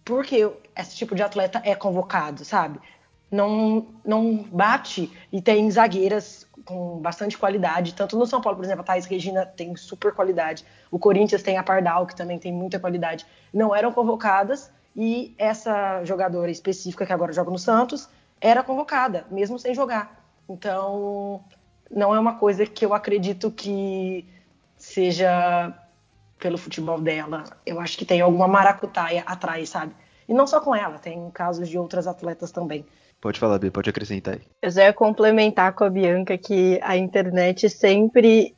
[0.03, 2.79] Porque esse tipo de atleta é convocado, sabe?
[3.31, 7.93] Não, não bate e tem zagueiras com bastante qualidade.
[7.93, 10.65] Tanto no São Paulo, por exemplo, a Thais Regina tem super qualidade.
[10.91, 13.25] O Corinthians tem a Pardal, que também tem muita qualidade.
[13.53, 18.09] Não eram convocadas e essa jogadora específica, que agora joga no Santos,
[18.41, 20.25] era convocada, mesmo sem jogar.
[20.49, 21.43] Então,
[21.91, 24.25] não é uma coisa que eu acredito que
[24.75, 25.71] seja
[26.39, 27.43] pelo futebol dela.
[27.63, 29.93] Eu acho que tem alguma maracutaia atrás, sabe?
[30.27, 32.83] E não só com ela, tem casos de outras atletas também.
[33.21, 34.41] Pode falar, Bia, pode acrescentar aí.
[34.61, 38.55] Eu só ia complementar com a Bianca que a internet sempre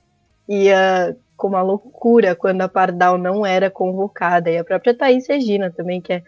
[0.47, 4.51] ia com uma loucura quando a Pardal não era convocada.
[4.51, 6.23] E a própria Thaís Regina também, que é,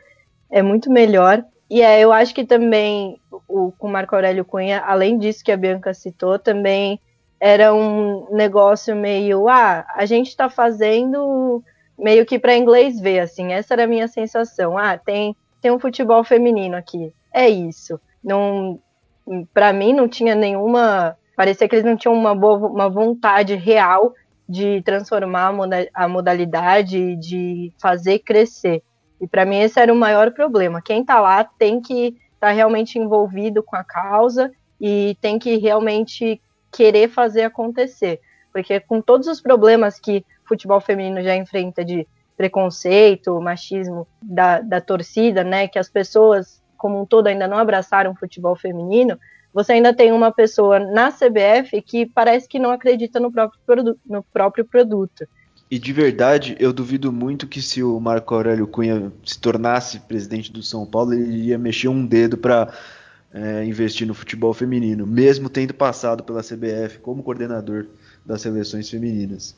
[0.50, 1.44] é muito melhor.
[1.70, 5.58] E é, eu acho que também o, com Marco Aurélio Cunha, além disso que a
[5.58, 6.98] Bianca citou, também
[7.40, 11.62] era um negócio meio, ah, a gente está fazendo
[12.00, 14.78] meio que para inglês ver, assim, essa era a minha sensação.
[14.78, 18.00] Ah, tem, tem um futebol feminino aqui, é isso.
[18.24, 18.80] Não,
[19.54, 24.14] para mim não tinha nenhuma, parecia que eles não tinham uma boa, uma vontade real
[24.52, 25.54] de transformar
[25.94, 28.84] a modalidade, de fazer crescer.
[29.20, 30.82] E para mim esse era o maior problema.
[30.82, 35.56] Quem está lá tem que estar tá realmente envolvido com a causa e tem que
[35.56, 38.20] realmente querer fazer acontecer.
[38.52, 44.82] Porque com todos os problemas que futebol feminino já enfrenta de preconceito, machismo da, da
[44.82, 49.18] torcida, né, que as pessoas como um todo ainda não abraçaram o futebol feminino,
[49.54, 54.24] você ainda tem uma pessoa na CBF que parece que não acredita no próprio, no
[54.24, 55.28] próprio produto.
[55.70, 60.52] E de verdade, eu duvido muito que se o Marco Aurélio Cunha se tornasse presidente
[60.52, 62.74] do São Paulo, ele ia mexer um dedo para
[63.34, 67.86] é, investir no futebol feminino, mesmo tendo passado pela CBF como coordenador
[68.26, 69.56] das seleções femininas.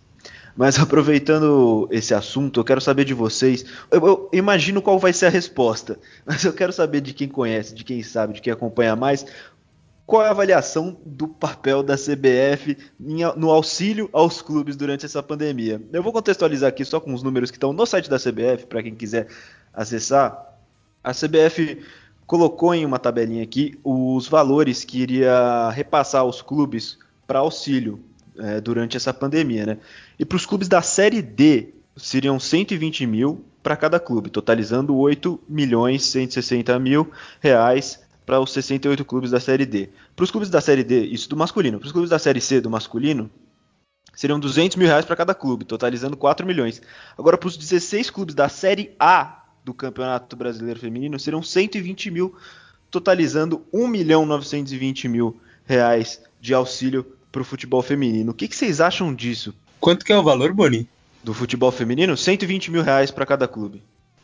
[0.56, 3.66] Mas aproveitando esse assunto, eu quero saber de vocês.
[3.90, 7.74] Eu, eu, imagino qual vai ser a resposta, mas eu quero saber de quem conhece,
[7.74, 9.26] de quem sabe, de quem acompanha mais
[10.06, 15.82] qual é a avaliação do papel da CBF no auxílio aos clubes durante essa pandemia?
[15.94, 18.84] Eu vou contextualizar aqui só com os números que estão no site da CBF, para
[18.84, 19.28] quem quiser
[19.74, 20.58] acessar.
[21.02, 21.82] A CBF
[22.26, 28.04] colocou em uma tabelinha aqui os valores que iria repassar aos clubes para auxílio
[28.38, 29.66] é, durante essa pandemia.
[29.66, 29.78] Né?
[30.20, 35.40] E para os clubes da Série D, seriam 120 mil para cada clube, totalizando 8
[35.48, 39.90] milhões 160 mil reais para os 68 clubes da Série D.
[40.16, 41.80] Para os clubes da Série D, isso do masculino.
[41.80, 43.30] Para os clubes da Série C do masculino,
[44.16, 46.82] seriam 200 mil reais para cada clube, totalizando 4 milhões.
[47.18, 52.36] Agora, para os 16 clubes da Série A do Campeonato Brasileiro Feminino, serão 120 mil,
[52.92, 58.32] totalizando 1 milhão 920 mil reais de auxílio para o futebol feminino.
[58.32, 59.54] O que, que, vocês acham disso?
[59.80, 60.88] Quanto que é o valor, Boni?
[61.24, 62.16] Do futebol feminino?
[62.16, 63.82] 120 mil reais para cada clube.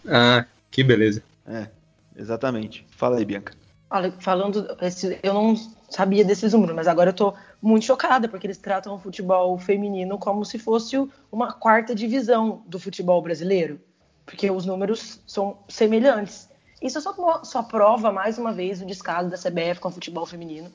[0.07, 1.23] Ah, que beleza.
[1.47, 1.67] É,
[2.15, 2.85] exatamente.
[2.91, 3.53] Fala aí, Bianca.
[3.91, 4.78] Olha, falando,
[5.23, 5.56] eu não
[5.89, 10.19] sabia desses números, mas agora eu tô muito chocada, porque eles tratam o futebol feminino
[10.19, 10.95] como se fosse
[11.32, 13.82] uma quarta divisão do futebol brasileiro,
[14.28, 16.47] porque os números são semelhantes.
[16.80, 20.71] Isso só, só prova, mais uma vez, o descaso da CBF com o futebol feminino.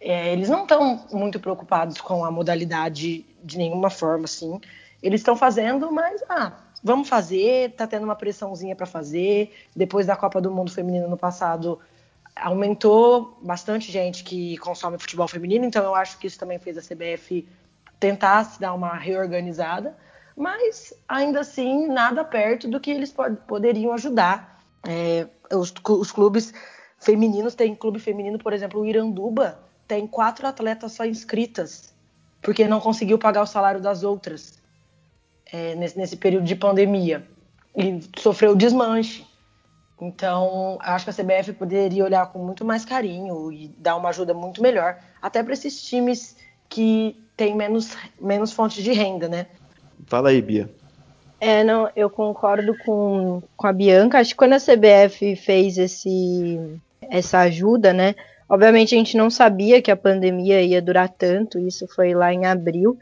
[0.00, 4.60] É, eles não estão muito preocupados com a modalidade de nenhuma forma, assim.
[5.00, 9.54] Eles estão fazendo, mas, ah, vamos fazer, tá tendo uma pressãozinha para fazer.
[9.74, 11.78] Depois da Copa do Mundo Feminino no passado,
[12.36, 16.82] aumentou bastante gente que consome futebol feminino, então eu acho que isso também fez a
[16.82, 17.48] CBF
[17.98, 19.96] tentar se dar uma reorganizada,
[20.36, 24.62] mas ainda assim nada perto do que eles pod poderiam ajudar.
[24.86, 26.52] É, os, os, clubes
[27.00, 31.96] femininos tem clube feminino, por exemplo, o Iranduba tem quatro atletas só inscritas
[32.46, 34.62] porque não conseguiu pagar o salário das outras
[35.52, 37.26] é, nesse, nesse período de pandemia
[37.76, 39.26] e sofreu desmanche.
[40.00, 44.34] Então, acho que a CBF poderia olhar com muito mais carinho e dar uma ajuda
[44.34, 46.36] muito melhor, até para esses times
[46.68, 49.46] que têm menos, menos fontes de renda, né?
[50.06, 50.70] Fala aí, Bia.
[51.40, 54.18] É, não, eu concordo com, com a Bianca.
[54.18, 58.14] Acho que quando a CBF fez esse, essa ajuda, né?
[58.48, 62.46] Obviamente a gente não sabia que a pandemia ia durar tanto, isso foi lá em
[62.46, 62.98] abril.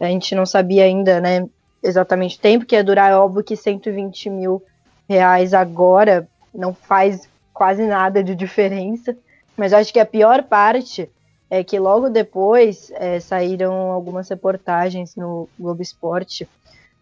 [0.00, 1.48] A gente não sabia ainda, né,
[1.82, 3.12] exatamente o tempo que ia durar.
[3.12, 4.62] É óbvio que 120 mil
[5.08, 9.16] reais agora não faz quase nada de diferença.
[9.56, 11.10] Mas acho que a pior parte
[11.50, 16.48] é que logo depois é, saíram algumas reportagens no Globo Esporte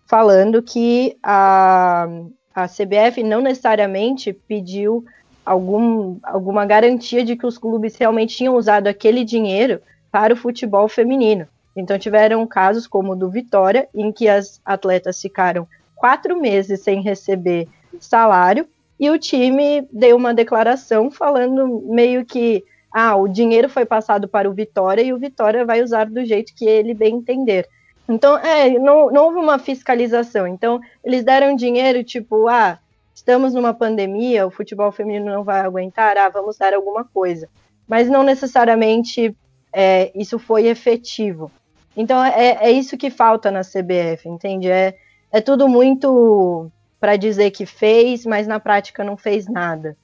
[0.06, 2.06] falando que a,
[2.54, 5.04] a CBF não necessariamente pediu
[5.44, 9.80] algum, alguma garantia de que os clubes realmente tinham usado aquele dinheiro
[10.10, 11.46] para o futebol feminino.
[11.76, 17.02] Então tiveram casos como o do Vitória, em que as atletas ficaram quatro meses sem
[17.02, 17.68] receber
[18.00, 18.66] salário
[18.98, 24.48] e o time deu uma declaração falando meio que ah, o dinheiro foi passado para
[24.48, 27.68] o Vitória e o Vitória vai usar do jeito que ele bem entender.
[28.08, 30.46] Então, é, não, não houve uma fiscalização.
[30.46, 32.78] Então, eles deram dinheiro, tipo, ah,
[33.14, 37.48] estamos numa pandemia, o futebol feminino não vai aguentar, ah, vamos dar alguma coisa.
[37.86, 39.36] Mas não necessariamente
[39.72, 41.50] é, isso foi efetivo.
[41.94, 44.70] Então, é, é isso que falta na CBF, entende?
[44.70, 44.94] É,
[45.30, 49.96] é tudo muito para dizer que fez, mas na prática não fez nada.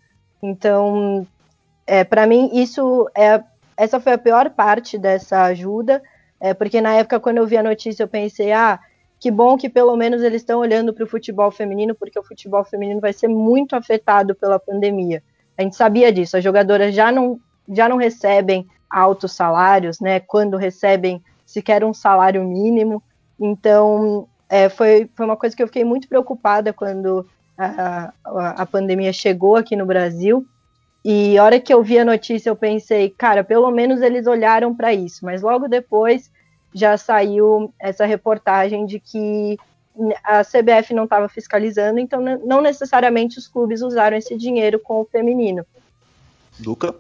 [0.43, 1.27] Então,
[1.87, 3.43] é, para mim, isso é,
[3.77, 6.03] essa foi a pior parte dessa ajuda,
[6.41, 8.79] é, porque na época, quando eu vi a notícia, eu pensei, ah,
[9.19, 12.65] que bom que pelo menos eles estão olhando para o futebol feminino, porque o futebol
[12.65, 15.23] feminino vai ser muito afetado pela pandemia.
[15.57, 20.19] A gente sabia disso, as jogadoras já não, já não recebem altos salários, né?
[20.19, 23.03] Quando recebem sequer um salário mínimo.
[23.39, 28.67] Então, é, foi, foi uma coisa que eu fiquei muito preocupada quando a, a, a
[28.67, 30.47] pandemia chegou aqui no Brasil.
[31.03, 34.75] E a hora que eu vi a notícia, eu pensei, cara, pelo menos eles olharam
[34.77, 35.25] para isso.
[35.25, 36.31] Mas logo depois
[36.75, 39.59] já saiu essa reportagem de que
[40.23, 45.07] a CBF não estava fiscalizando, então não necessariamente os clubes usaram esse dinheiro com o
[45.07, 45.65] feminino.
[46.63, 46.95] Luca?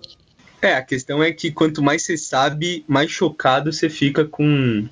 [0.63, 4.89] É, a questão é que quanto mais você sabe, mais chocado você fica com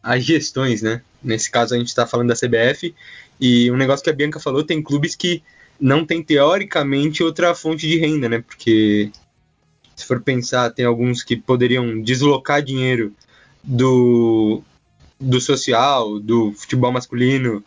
[0.00, 1.02] as gestões, né?
[1.24, 2.94] Nesse caso a gente está falando da CBF
[3.40, 5.42] e um negócio que a Bianca falou, tem clubes que
[5.80, 8.44] não tem teoricamente outra fonte de renda, né?
[8.46, 9.10] Porque
[9.96, 13.12] se for pensar, tem alguns que poderiam deslocar dinheiro
[13.62, 14.62] do,
[15.18, 17.64] do social, do futebol masculino,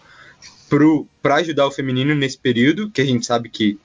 [1.21, 3.79] para ajudar o feminino nesse período, que a gente sabe que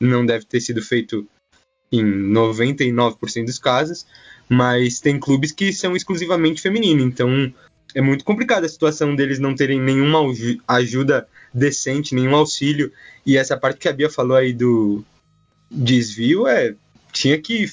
[0.00, 1.26] não deve ter sido feito
[1.92, 4.06] em 99% dos casos,
[4.48, 7.52] mas tem clubes que são exclusivamente femininos, então
[7.94, 10.20] é muito complicada a situação deles não terem nenhuma
[10.66, 12.92] ajuda decente, nenhum auxílio.
[13.24, 15.04] E essa parte que a Bia falou aí do
[15.70, 16.74] desvio é
[17.12, 17.66] tinha que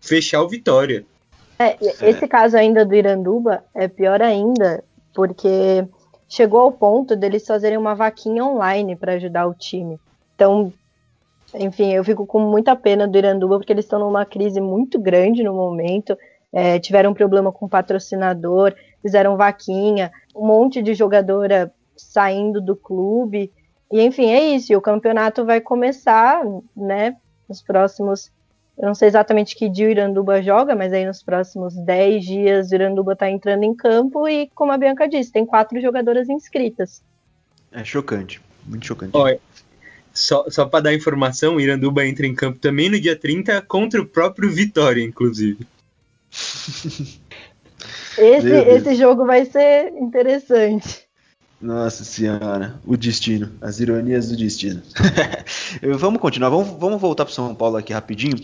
[0.00, 1.04] fechar o Vitória.
[1.58, 2.28] É, esse é.
[2.28, 5.84] caso ainda do Iranduba é pior ainda, porque
[6.28, 9.98] chegou ao ponto deles fazerem uma vaquinha online para ajudar o time.
[10.34, 10.72] Então,
[11.54, 15.42] enfim, eu fico com muita pena do Iranduba, porque eles estão numa crise muito grande
[15.42, 16.18] no momento.
[16.52, 18.74] É, tiveram um problema com o patrocinador,
[19.04, 23.52] fizeram vaquinha, um monte de jogadora saindo do clube.
[23.92, 24.72] E enfim, é isso.
[24.72, 26.42] E o campeonato vai começar,
[26.74, 27.14] né?
[27.46, 28.32] Nos próximos.
[28.78, 32.70] Eu não sei exatamente que dia o Iranduba joga, mas aí nos próximos 10 dias
[32.70, 37.02] o Iranduba está entrando em campo e, como a Bianca disse, tem quatro jogadoras inscritas.
[37.70, 39.16] É chocante, muito chocante.
[39.16, 39.38] Olha,
[40.12, 44.00] só, só para dar informação, o Iranduba entra em campo também no dia 30 contra
[44.00, 45.66] o próprio Vitória, inclusive.
[48.18, 51.04] Esse, esse jogo vai ser interessante.
[51.60, 54.82] Nossa senhora, o destino, as ironias do destino.
[55.98, 58.36] vamos continuar, vamos, vamos voltar para São Paulo aqui rapidinho,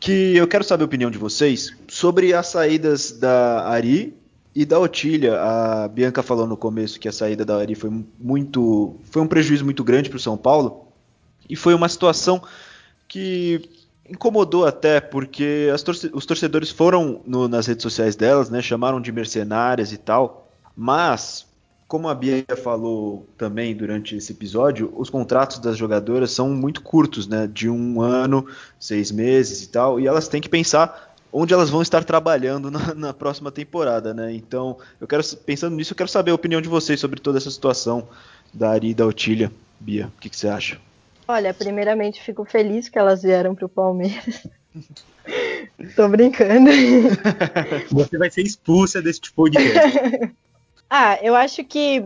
[0.00, 4.14] que eu quero saber a opinião de vocês sobre as saídas da Ari
[4.54, 5.40] e da Otília.
[5.40, 9.64] A Bianca falou no começo que a saída da Ari foi muito, foi um prejuízo
[9.64, 10.88] muito grande para o São Paulo
[11.48, 12.42] e foi uma situação
[13.06, 13.62] que
[14.08, 19.12] incomodou até porque torce os torcedores foram no, nas redes sociais delas, né, chamaram de
[19.12, 21.46] mercenárias e tal, mas
[21.86, 27.26] como a Bia falou também durante esse episódio, os contratos das jogadoras são muito curtos,
[27.26, 28.46] né, de um ano,
[28.78, 32.94] seis meses e tal, e elas têm que pensar onde elas vão estar trabalhando na,
[32.94, 34.32] na próxima temporada, né?
[34.34, 37.50] Então, eu quero pensando nisso, eu quero saber a opinião de vocês sobre toda essa
[37.50, 38.08] situação
[38.52, 39.52] da Ari e da Otília.
[39.80, 40.78] Bia, o que, que você acha?
[41.28, 44.46] Olha, primeiramente fico feliz que elas vieram pro Palmeiras.
[45.94, 46.70] Tô brincando.
[47.92, 49.58] Você vai ser expulsa desse tipo de
[50.88, 52.02] Ah, eu acho que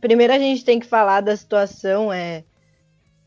[0.00, 2.42] primeiro a gente tem que falar da situação é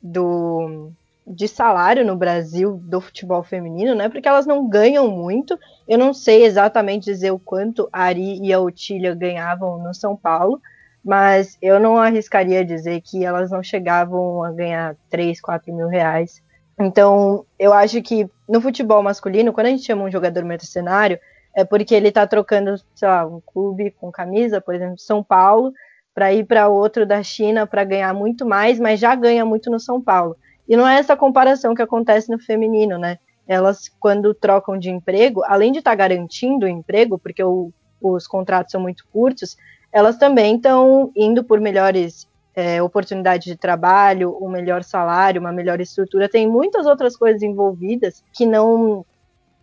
[0.01, 0.91] do
[1.25, 4.09] de salário no Brasil do futebol feminino, né?
[4.09, 5.57] Porque elas não ganham muito.
[5.87, 10.17] Eu não sei exatamente dizer o quanto a Ari e a Otília ganhavam no São
[10.17, 10.59] Paulo,
[11.03, 16.41] mas eu não arriscaria dizer que elas não chegavam a ganhar 3, 4 mil reais.
[16.79, 21.19] Então, eu acho que no futebol masculino, quando a gente chama um jogador mercenário,
[21.55, 25.71] é porque ele está trocando, sei lá, um clube com camisa, por exemplo, São Paulo,
[26.13, 29.79] para ir para outro da China para ganhar muito mais, mas já ganha muito no
[29.79, 30.37] São Paulo.
[30.67, 33.17] E não é essa comparação que acontece no feminino, né?
[33.47, 38.25] Elas, quando trocam de emprego, além de estar tá garantindo o emprego, porque o, os
[38.25, 39.57] contratos são muito curtos,
[39.93, 45.79] elas também estão indo por melhores é, oportunidades de trabalho, um melhor salário, uma melhor
[45.79, 46.27] estrutura.
[46.27, 49.05] Tem muitas outras coisas envolvidas que não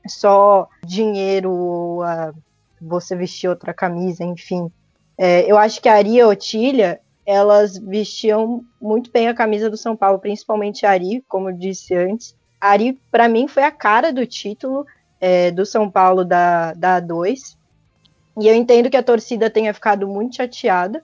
[0.07, 1.99] só dinheiro,
[2.81, 4.71] você vestir outra camisa, enfim.
[5.19, 9.69] É, eu acho que a Ari e a Otília, elas vestiam muito bem a camisa
[9.69, 12.35] do São Paulo, principalmente a Ari, como eu disse antes.
[12.61, 14.87] A Ari, para mim, foi a cara do título
[15.21, 17.57] é, do São Paulo da, da A2.
[18.39, 21.03] E eu entendo que a torcida tenha ficado muito chateada,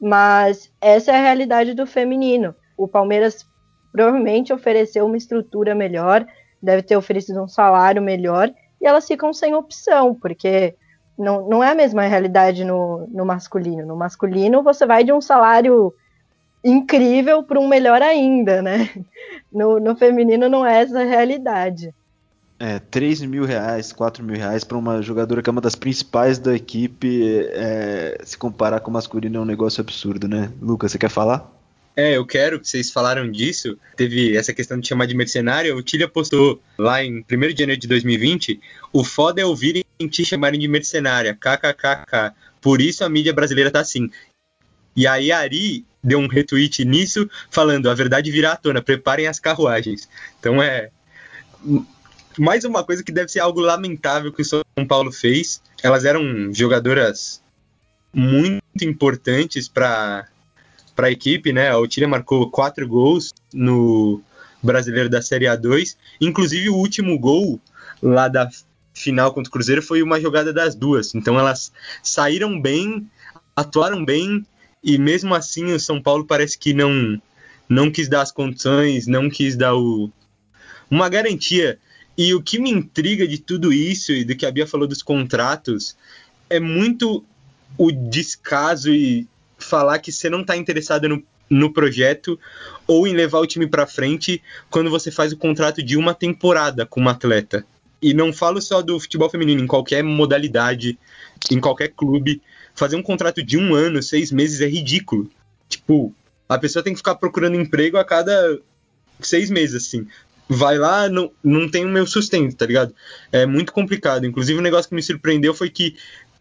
[0.00, 2.54] mas essa é a realidade do feminino.
[2.76, 3.46] O Palmeiras
[3.92, 6.26] provavelmente ofereceu uma estrutura melhor,
[6.62, 10.74] deve ter oferecido um salário melhor, e elas ficam sem opção, porque
[11.18, 13.86] não, não é a mesma realidade no, no masculino.
[13.86, 15.94] No masculino, você vai de um salário
[16.62, 18.90] incrível para um melhor ainda, né?
[19.50, 21.94] No, no feminino não é essa a realidade.
[22.58, 26.38] É, 3 mil reais, 4 mil reais para uma jogadora que é uma das principais
[26.38, 30.50] da equipe, é, se comparar com o masculino é um negócio absurdo, né?
[30.60, 31.52] Lucas, você quer falar?
[31.96, 33.78] É, eu quero que vocês falaram disso.
[33.96, 35.74] Teve essa questão de chamar de mercenário.
[35.76, 38.60] O Tilha postou lá em 1 de janeiro de 2020:
[38.92, 42.34] o foda é ouvirem te chamarem de mercenária, kkkk.
[42.60, 44.10] Por isso a mídia brasileira tá assim.
[44.94, 49.26] E aí a Ari deu um retweet nisso, falando: a verdade virá à tona, preparem
[49.26, 50.06] as carruagens.
[50.38, 50.90] Então é.
[52.38, 55.62] Mais uma coisa que deve ser algo lamentável que o São Paulo fez.
[55.82, 57.42] Elas eram jogadoras
[58.12, 60.26] muito importantes para
[60.98, 61.70] a equipe, né?
[61.70, 64.20] A Otília marcou quatro gols no
[64.62, 65.96] Brasileiro da Série A2.
[66.20, 67.60] Inclusive, o último gol
[68.02, 68.48] lá da
[68.92, 71.14] final contra o Cruzeiro foi uma jogada das duas.
[71.14, 71.72] Então, elas
[72.02, 73.06] saíram bem,
[73.54, 74.44] atuaram bem,
[74.82, 77.20] e mesmo assim, o São Paulo parece que não,
[77.68, 80.10] não quis dar as condições, não quis dar o,
[80.90, 81.78] uma garantia.
[82.16, 85.02] E o que me intriga de tudo isso e do que a Bia falou dos
[85.02, 85.96] contratos
[86.48, 87.24] é muito
[87.76, 92.38] o descaso e falar que você não está interessado no, no projeto
[92.86, 96.86] ou em levar o time para frente quando você faz o contrato de uma temporada
[96.86, 97.66] com uma atleta.
[98.00, 100.98] E não falo só do futebol feminino, em qualquer modalidade,
[101.50, 102.42] em qualquer clube.
[102.74, 105.30] Fazer um contrato de um ano, seis meses é ridículo.
[105.68, 106.14] Tipo,
[106.48, 108.58] a pessoa tem que ficar procurando emprego a cada
[109.20, 110.06] seis meses, assim.
[110.48, 112.94] Vai lá, não, não tem o meu sustento, tá ligado?
[113.32, 114.24] É muito complicado.
[114.26, 115.96] Inclusive, o um negócio que me surpreendeu foi que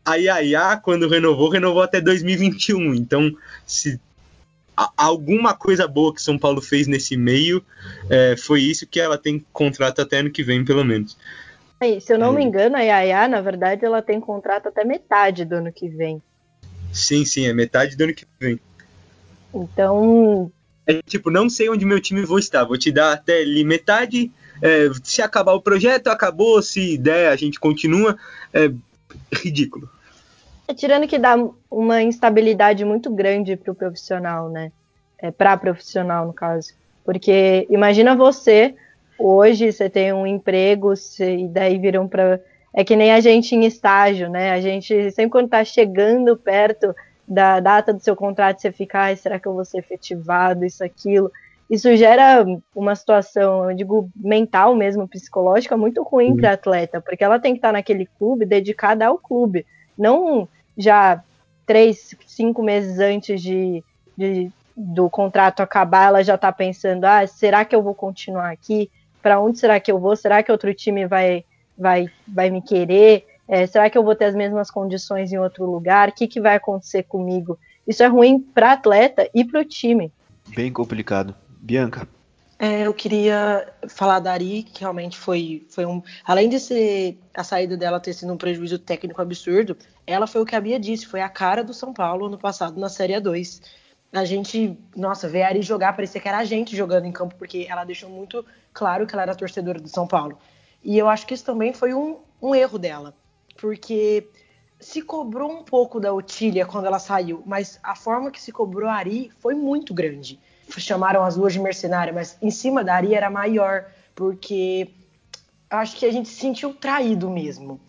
[0.05, 2.93] a Yaya, quando renovou, renovou até 2021.
[2.93, 3.35] Então,
[3.65, 3.99] se
[4.95, 7.63] alguma coisa boa que São Paulo fez nesse meio,
[8.09, 11.17] é, foi isso que ela tem contrato até ano que vem, pelo menos.
[11.79, 12.35] Aí, se eu não é.
[12.37, 16.21] me engano, a Yaya, na verdade, ela tem contrato até metade do ano que vem.
[16.93, 18.59] Sim, sim, é metade do ano que vem.
[19.53, 20.51] Então.
[20.87, 24.31] É tipo, não sei onde meu time vou estar, vou te dar até ali metade.
[24.61, 26.61] É, se acabar o projeto, acabou.
[26.61, 28.17] Se der, a gente continua.
[28.53, 28.71] É
[29.33, 29.89] ridículo.
[30.67, 31.35] É, tirando que dá
[31.69, 34.71] uma instabilidade muito grande para o profissional, né?
[35.19, 36.73] É, para profissional, no caso.
[37.03, 38.75] Porque imagina você,
[39.17, 42.39] hoje você tem um emprego, você, e daí viram para.
[42.73, 44.51] É que nem a gente em estágio, né?
[44.51, 46.93] A gente, sempre quando está chegando perto
[47.27, 50.83] da data do seu contrato, você fica, ah, será que eu vou ser efetivado, isso,
[50.83, 51.31] aquilo.
[51.69, 52.45] Isso gera
[52.75, 57.57] uma situação, eu digo, mental mesmo, psicológica, muito ruim para atleta, porque ela tem que
[57.57, 59.65] estar naquele clube dedicada ao clube
[59.97, 60.47] não
[60.77, 61.23] já
[61.65, 63.83] três, cinco meses antes de,
[64.17, 68.91] de do contrato acabar, ela já está pensando: ah, será que eu vou continuar aqui?
[69.21, 70.15] Para onde será que eu vou?
[70.15, 71.45] Será que outro time vai,
[71.77, 73.25] vai, vai me querer?
[73.47, 76.09] É, será que eu vou ter as mesmas condições em outro lugar?
[76.09, 77.59] O que, que vai acontecer comigo?
[77.87, 80.11] Isso é ruim para atleta e para o time.
[80.55, 81.35] Bem complicado.
[81.59, 82.07] Bianca.
[82.57, 86.01] É, eu queria falar da Ari, que realmente foi, foi um.
[86.23, 89.77] Além de ser a saída dela ter sido um prejuízo técnico absurdo,
[90.07, 92.79] ela foi o que a Bia disse, foi a cara do São Paulo no passado
[92.79, 93.61] na Série A2.
[94.13, 97.35] A gente, nossa, ver a Ari jogar, parecia que era a gente jogando em campo,
[97.35, 100.39] porque ela deixou muito claro que ela era torcedora do São Paulo.
[100.81, 103.13] E eu acho que isso também foi um, um erro dela,
[103.55, 104.29] porque
[104.79, 108.89] se cobrou um pouco da Otília quando ela saiu, mas a forma que se cobrou
[108.89, 110.39] a Ari foi muito grande
[110.77, 114.89] chamaram as luas de mercenária, mas em cima da Ari era maior, porque
[115.69, 117.79] acho que a gente se sentiu traído mesmo.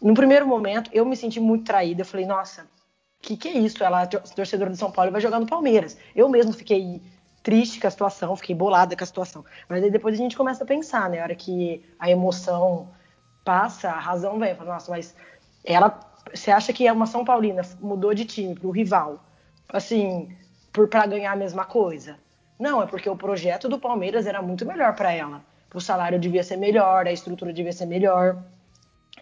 [0.00, 2.02] No primeiro momento, eu me senti muito traída.
[2.02, 2.66] Eu falei, nossa,
[3.20, 3.82] que, que é isso?
[3.82, 5.96] Ela é torcedora de São Paulo vai jogar no Palmeiras.
[6.14, 7.00] Eu mesmo fiquei
[7.42, 9.44] triste com a situação, fiquei bolada com a situação.
[9.68, 11.20] Mas aí depois a gente começa a pensar, né?
[11.20, 12.88] A hora que a emoção
[13.44, 14.54] passa, a razão vem.
[14.54, 15.14] Fala, nossa, mas
[15.64, 16.00] ela.
[16.32, 19.22] Você acha que é uma São Paulina mudou de time para o rival?
[19.68, 20.34] Assim,
[20.72, 22.16] para ganhar a mesma coisa?
[22.58, 25.42] Não, é porque o projeto do Palmeiras era muito melhor para ela.
[25.74, 28.42] O salário devia ser melhor, a estrutura devia ser melhor.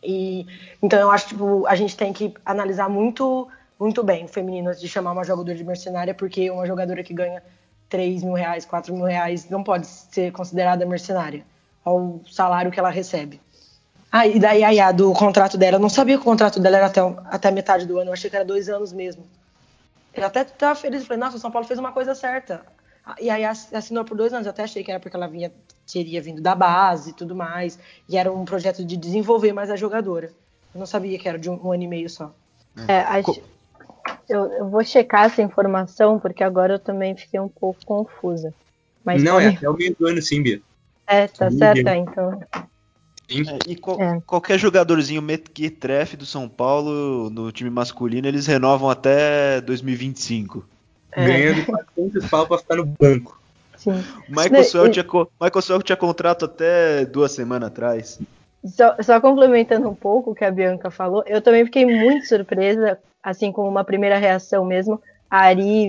[0.02, 0.46] E
[0.82, 3.48] então eu acho que tipo, a gente tem que analisar muito,
[3.78, 7.14] muito bem o feminino antes de chamar uma jogadora de mercenária, porque uma jogadora que
[7.14, 7.42] ganha
[7.88, 11.44] 3 mil reais, 4 mil reais não pode ser considerada mercenária
[11.84, 13.40] ao salário que ela recebe.
[14.12, 16.86] Ah, e daí a do contrato dela, eu não sabia que o contrato dela era
[16.86, 17.00] até,
[17.30, 19.24] até metade do ano, eu achei que era dois anos mesmo.
[20.12, 22.60] Eu até estava feliz, falei, nossa, o São Paulo fez uma coisa certa.
[23.18, 25.50] E aí assinou por dois anos, eu até achei que era porque ela vinha,
[25.90, 29.76] teria vindo da base e tudo mais, e era um projeto de desenvolver mais a
[29.76, 30.30] jogadora.
[30.74, 32.34] Eu não sabia que era de um, um ano e meio só.
[32.86, 33.42] É, acho,
[34.28, 38.52] eu, eu, vou checar essa informação, porque agora eu também fiquei um pouco confusa.
[39.02, 39.48] Mas não, também...
[39.48, 40.60] é até o meio do ano, sim, Bia.
[41.06, 42.40] É, tá certo, então.
[43.40, 44.20] É, e é.
[44.26, 50.64] qualquer jogadorzinho mequetrefe do São Paulo no time masculino, eles renovam até 2025.
[51.12, 51.26] É.
[51.26, 53.40] Ganhando 400 pau pra ficar no banco.
[53.76, 54.02] Sim.
[54.28, 55.04] Michael Swell, tinha,
[55.40, 58.20] Michael Swell tinha contrato até duas semanas atrás.
[58.64, 62.96] Só, só, complementando um pouco o que a Bianca falou, eu também fiquei muito surpresa,
[63.20, 65.88] assim como uma primeira reação mesmo, a Ari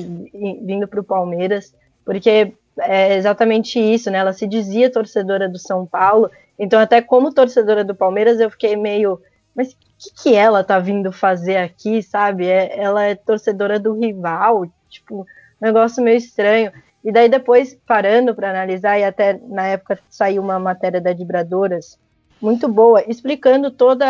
[0.63, 4.17] vindo para o Palmeiras, porque é exatamente isso, né?
[4.17, 6.31] Ela se dizia torcedora do São Paulo
[6.63, 9.19] então, até como torcedora do Palmeiras, eu fiquei meio.
[9.53, 12.47] Mas o que, que ela tá vindo fazer aqui, sabe?
[12.47, 15.25] É, ela é torcedora do rival, tipo,
[15.59, 16.71] negócio meio estranho.
[17.03, 21.99] E daí, depois, parando para analisar, e até na época saiu uma matéria da Vibradoras
[22.41, 24.01] muito boa, explicando todo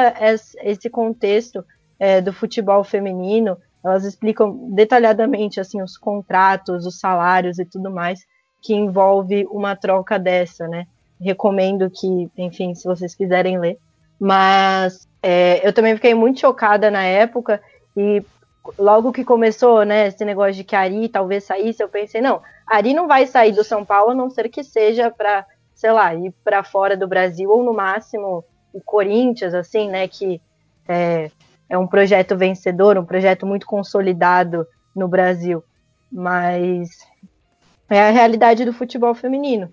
[0.62, 1.66] esse contexto
[2.00, 3.58] é, do futebol feminino.
[3.84, 8.20] Elas explicam detalhadamente assim os contratos, os salários e tudo mais
[8.62, 10.88] que envolve uma troca dessa, né?
[11.24, 13.78] Recomendo que, enfim, se vocês quiserem ler.
[14.20, 17.62] Mas é, eu também fiquei muito chocada na época
[17.96, 18.24] e
[18.78, 22.42] logo que começou, né, esse negócio de que a Ari talvez saísse, eu pensei, não,
[22.66, 25.46] a Ari não vai sair do São Paulo a não ser que seja para,
[25.76, 28.44] sei lá, ir para fora do Brasil ou no máximo
[28.74, 30.42] o Corinthians, assim, né, que
[30.88, 31.30] é,
[31.70, 34.66] é um projeto vencedor, um projeto muito consolidado
[34.96, 35.64] no Brasil.
[36.12, 36.90] Mas
[37.90, 39.72] é a realidade do futebol feminino.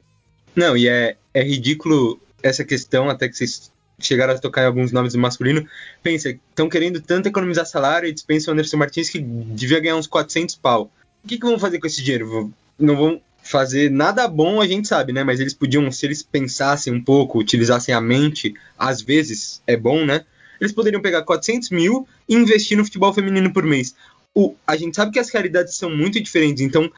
[0.55, 4.93] Não, e é, é ridículo essa questão, até que vocês chegaram a tocar em alguns
[4.93, 5.67] nomes masculino.
[6.03, 10.07] Pensa, estão querendo tanto economizar salário e dispensam o Anderson Martins que devia ganhar uns
[10.07, 10.91] 400 pau.
[11.23, 12.53] O que, que vão fazer com esse dinheiro?
[12.79, 15.23] Não vão fazer nada bom, a gente sabe, né?
[15.23, 20.05] Mas eles podiam, se eles pensassem um pouco, utilizassem a mente, às vezes é bom,
[20.05, 20.25] né?
[20.61, 23.95] Eles poderiam pegar 400 mil e investir no futebol feminino por mês.
[24.35, 26.91] O, a gente sabe que as realidades são muito diferentes, então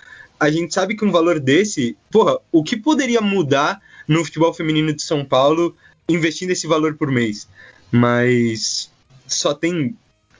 [0.43, 4.93] a gente sabe que um valor desse, porra, o que poderia mudar no futebol feminino
[4.93, 5.77] de São Paulo
[6.09, 7.47] investindo esse valor por mês?
[7.93, 8.91] Mas
[9.25, 9.97] só tem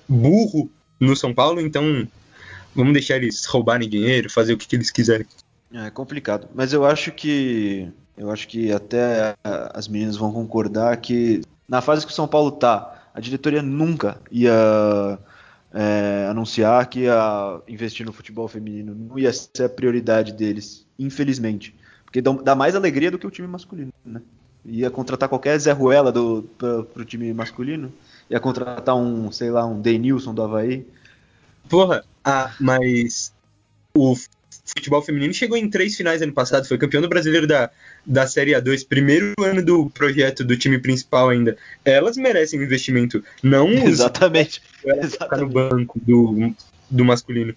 [0.09, 2.09] burro no São Paulo, então
[2.75, 5.25] vamos deixar eles roubarem dinheiro, fazer o que, que eles quiserem.
[5.73, 7.89] É complicado, mas eu acho que
[8.19, 9.37] eu acho que até
[9.73, 14.21] as meninas vão concordar que na fase que o São Paulo tá, a diretoria nunca
[14.33, 15.17] ia
[15.73, 18.95] é, anunciar que ia investir no futebol feminino.
[18.95, 21.75] Não ia ser a prioridade deles, infelizmente.
[22.05, 24.21] Porque dá mais alegria do que o time masculino, né?
[24.65, 27.93] Ia contratar qualquer Zé Ruela do, pro, pro time masculino.
[28.31, 30.87] Ia contratar um, sei lá, um Denilson do Havaí.
[31.69, 33.33] Porra, ah, mas
[33.95, 34.15] o
[34.77, 37.71] futebol feminino chegou em três finais ano passado, foi campeão do brasileiro da,
[38.05, 41.57] da Série A2, primeiro ano do projeto do time principal ainda.
[41.85, 44.63] Elas merecem um investimento, não Exatamente.
[44.85, 46.53] Elas ficar no banco do,
[46.91, 47.55] do masculino.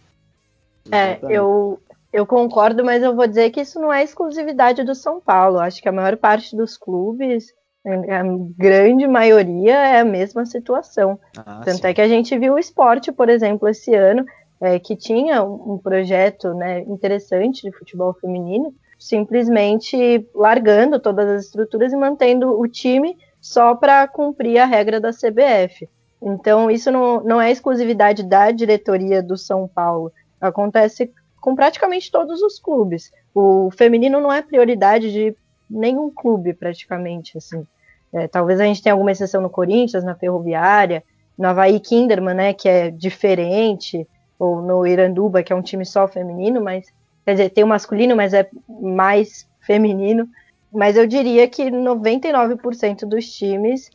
[0.91, 1.79] É, eu,
[2.13, 5.59] eu concordo, mas eu vou dizer que isso não é exclusividade do São Paulo.
[5.59, 7.53] Acho que a maior parte dos clubes,
[7.85, 8.23] a
[8.57, 11.19] grande maioria, é a mesma situação.
[11.37, 11.87] Ah, Tanto sim.
[11.87, 14.25] é que a gente viu o esporte, por exemplo, esse ano
[14.65, 21.93] é, que tinha um projeto né, interessante de futebol feminino, simplesmente largando todas as estruturas
[21.93, 25.87] e mantendo o time só para cumprir a regra da CBF.
[26.19, 30.11] Então, isso não, não é exclusividade da diretoria do São Paulo.
[30.41, 33.11] Acontece com praticamente todos os clubes.
[33.35, 35.35] O feminino não é prioridade de
[35.69, 37.37] nenhum clube, praticamente.
[37.37, 37.67] assim.
[38.11, 41.03] É, talvez a gente tenha alguma exceção no Corinthians, na Ferroviária,
[41.37, 44.07] no Havaí Kinderman, né, que é diferente,
[44.37, 46.91] ou no Iranduba, que é um time só feminino, mas
[47.25, 50.29] Quer dizer, tem o masculino, mas é mais feminino.
[50.71, 53.89] Mas eu diria que 99% dos times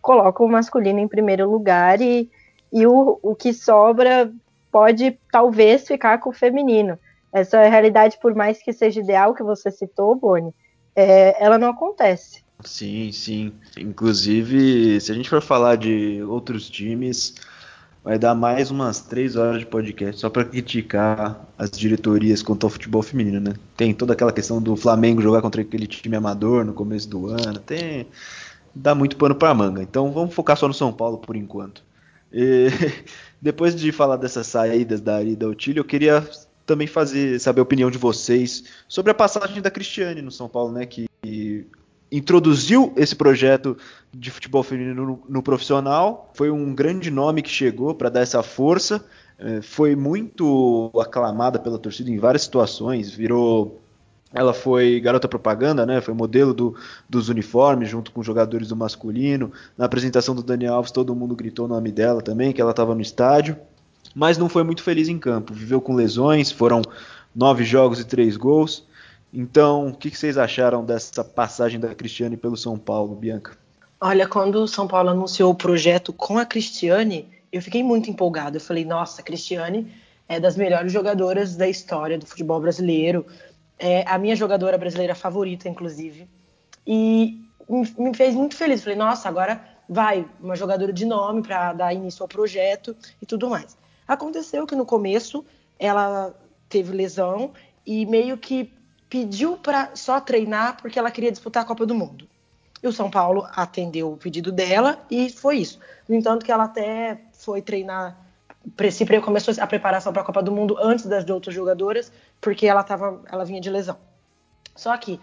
[0.00, 2.30] colocam o masculino em primeiro lugar e,
[2.72, 4.32] e o, o que sobra
[4.70, 6.96] pode talvez ficar com o feminino.
[7.32, 10.54] Essa realidade, por mais que seja ideal que você citou, Boni,
[10.94, 12.44] é, ela não acontece.
[12.64, 13.52] Sim, sim.
[13.76, 17.34] Inclusive, se a gente for falar de outros times,
[18.06, 22.70] vai dar mais umas três horas de podcast só para criticar as diretorias quanto ao
[22.70, 23.54] futebol feminino, né?
[23.76, 27.58] Tem toda aquela questão do Flamengo jogar contra aquele time amador no começo do ano,
[27.58, 28.06] tem
[28.72, 29.82] dá muito pano para manga.
[29.82, 31.82] Então vamos focar só no São Paulo por enquanto.
[32.32, 32.68] E,
[33.42, 36.24] depois de falar dessas saídas da Arida Otílio, eu queria
[36.64, 40.70] também fazer saber a opinião de vocês sobre a passagem da Cristiane no São Paulo,
[40.70, 40.86] né?
[40.86, 41.08] Que
[42.10, 43.76] introduziu esse projeto
[44.12, 46.30] de futebol feminino no, no profissional.
[46.34, 49.04] Foi um grande nome que chegou para dar essa força.
[49.38, 53.10] É, foi muito aclamada pela torcida em várias situações.
[53.10, 53.80] Virou
[54.32, 56.00] ela foi garota propaganda, né?
[56.00, 56.74] Foi modelo do,
[57.08, 59.52] dos uniformes junto com jogadores do masculino.
[59.78, 62.94] Na apresentação do Dani Alves, todo mundo gritou o nome dela também, que ela estava
[62.94, 63.56] no estádio.
[64.14, 65.54] Mas não foi muito feliz em campo.
[65.54, 66.82] Viveu com lesões, foram
[67.34, 68.84] nove jogos e três gols.
[69.32, 73.56] Então, o que, vocês acharam dessa passagem da Cristiane pelo São Paulo, Bianca?
[74.00, 78.56] Olha, quando o São Paulo anunciou o projeto com a Cristiane, eu fiquei muito empolgada.
[78.56, 79.92] Eu falei, nossa, a Cristiane
[80.28, 83.26] é das melhores jogadoras da história do futebol brasileiro
[83.78, 86.28] é a minha jogadora brasileira favorita, inclusive.
[86.86, 88.82] E me fez muito feliz.
[88.82, 93.50] Falei, nossa, agora vai uma jogadora de nome para dar início ao projeto e tudo
[93.50, 93.76] mais.
[94.06, 95.44] Aconteceu que no começo
[95.78, 96.34] ela
[96.68, 97.52] teve lesão
[97.84, 98.72] e meio que
[99.08, 102.28] pediu para só treinar porque ela queria disputar a Copa do Mundo.
[102.82, 105.78] E o São Paulo atendeu o pedido dela e foi isso.
[106.08, 108.26] No entanto, que ela até foi treinar
[108.90, 112.66] se começou a preparação para a Copa do Mundo antes das de outras jogadoras, porque
[112.66, 113.96] ela tava, ela vinha de lesão.
[114.74, 115.20] Só que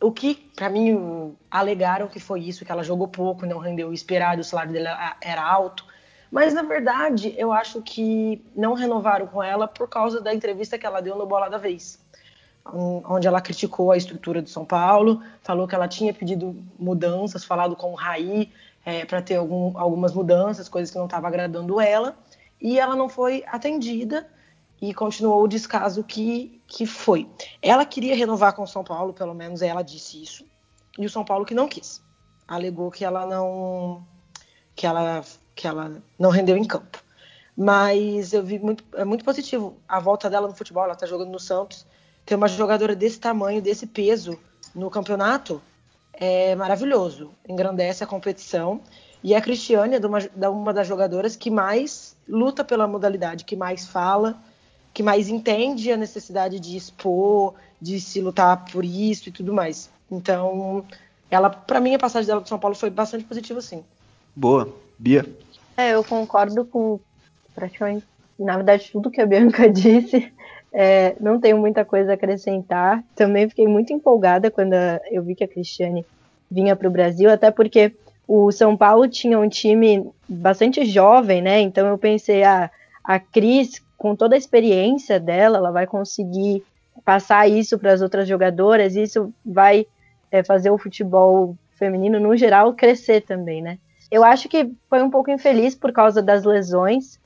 [0.00, 3.94] o que para mim alegaram que foi isso, que ela jogou pouco, não rendeu o
[3.94, 5.86] esperado, o salário dela era alto.
[6.30, 10.84] Mas na verdade, eu acho que não renovaram com ela por causa da entrevista que
[10.84, 11.98] ela deu no Bola da Vez,
[12.64, 17.76] onde ela criticou a estrutura do São Paulo, falou que ela tinha pedido mudanças, falado
[17.76, 18.50] com o Raí
[18.84, 22.16] é, para ter algum, algumas mudanças, coisas que não estavam agradando ela
[22.60, 24.26] e ela não foi atendida
[24.80, 27.28] e continuou o descaso que, que foi.
[27.60, 30.44] Ela queria renovar com o São Paulo, pelo menos ela disse isso,
[30.98, 32.02] e o São Paulo que não quis.
[32.46, 34.06] Alegou que ela não
[34.74, 35.22] que ela
[35.54, 37.02] que ela não rendeu em campo.
[37.56, 41.30] Mas eu vi muito é muito positivo a volta dela no futebol, ela está jogando
[41.30, 41.86] no Santos,
[42.24, 44.38] ter uma jogadora desse tamanho, desse peso
[44.74, 45.60] no campeonato
[46.12, 48.80] é maravilhoso, engrandece a competição
[49.22, 53.86] e a Cristiane é uma, uma das jogadoras que mais luta pela modalidade, que mais
[53.86, 54.36] fala,
[54.92, 59.90] que mais entende a necessidade de expor, de se lutar por isso e tudo mais.
[60.10, 60.84] Então,
[61.30, 63.82] ela, para mim, a passagem dela do São Paulo foi bastante positiva, sim.
[64.36, 64.68] Boa.
[64.98, 65.26] Bia?
[65.76, 67.00] É, eu concordo com
[67.54, 68.06] praticamente,
[68.38, 70.32] na verdade, tudo que a Bianca disse.
[70.76, 73.02] É, não tenho muita coisa a acrescentar.
[73.14, 74.74] Também fiquei muito empolgada quando
[75.08, 76.04] eu vi que a Cristiane
[76.50, 77.94] vinha para o Brasil, até porque
[78.26, 81.60] o São Paulo tinha um time bastante jovem, né?
[81.60, 82.70] Então eu pensei, ah,
[83.04, 86.64] a Cris, com toda a experiência dela, ela vai conseguir
[87.04, 89.86] passar isso para as outras jogadoras, e isso vai
[90.30, 93.78] é, fazer o futebol feminino, no geral, crescer também, né?
[94.10, 97.18] Eu acho que foi um pouco infeliz por causa das lesões.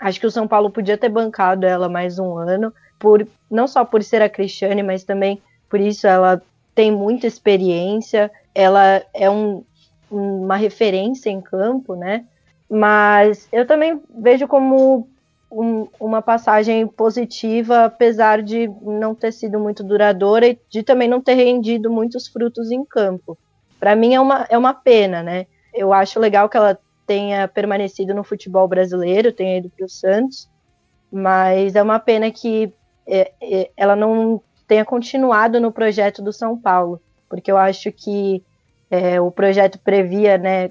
[0.00, 3.84] Acho que o São Paulo podia ter bancado ela mais um ano, por não só
[3.84, 6.40] por ser a Cristiane, mas também por isso ela
[6.74, 8.30] tem muita experiência.
[8.54, 9.64] Ela é um,
[10.10, 12.24] uma referência em campo, né?
[12.70, 15.08] Mas eu também vejo como
[15.50, 21.20] um, uma passagem positiva, apesar de não ter sido muito duradoura e de também não
[21.20, 23.36] ter rendido muitos frutos em campo.
[23.80, 25.46] Para mim é uma, é uma pena, né?
[25.72, 26.78] Eu acho legal que ela
[27.08, 30.46] tenha permanecido no futebol brasileiro, tenha ido para o Santos,
[31.10, 32.70] mas é uma pena que
[33.06, 38.44] é, é, ela não tenha continuado no projeto do São Paulo, porque eu acho que
[38.90, 40.70] é, o projeto previa né,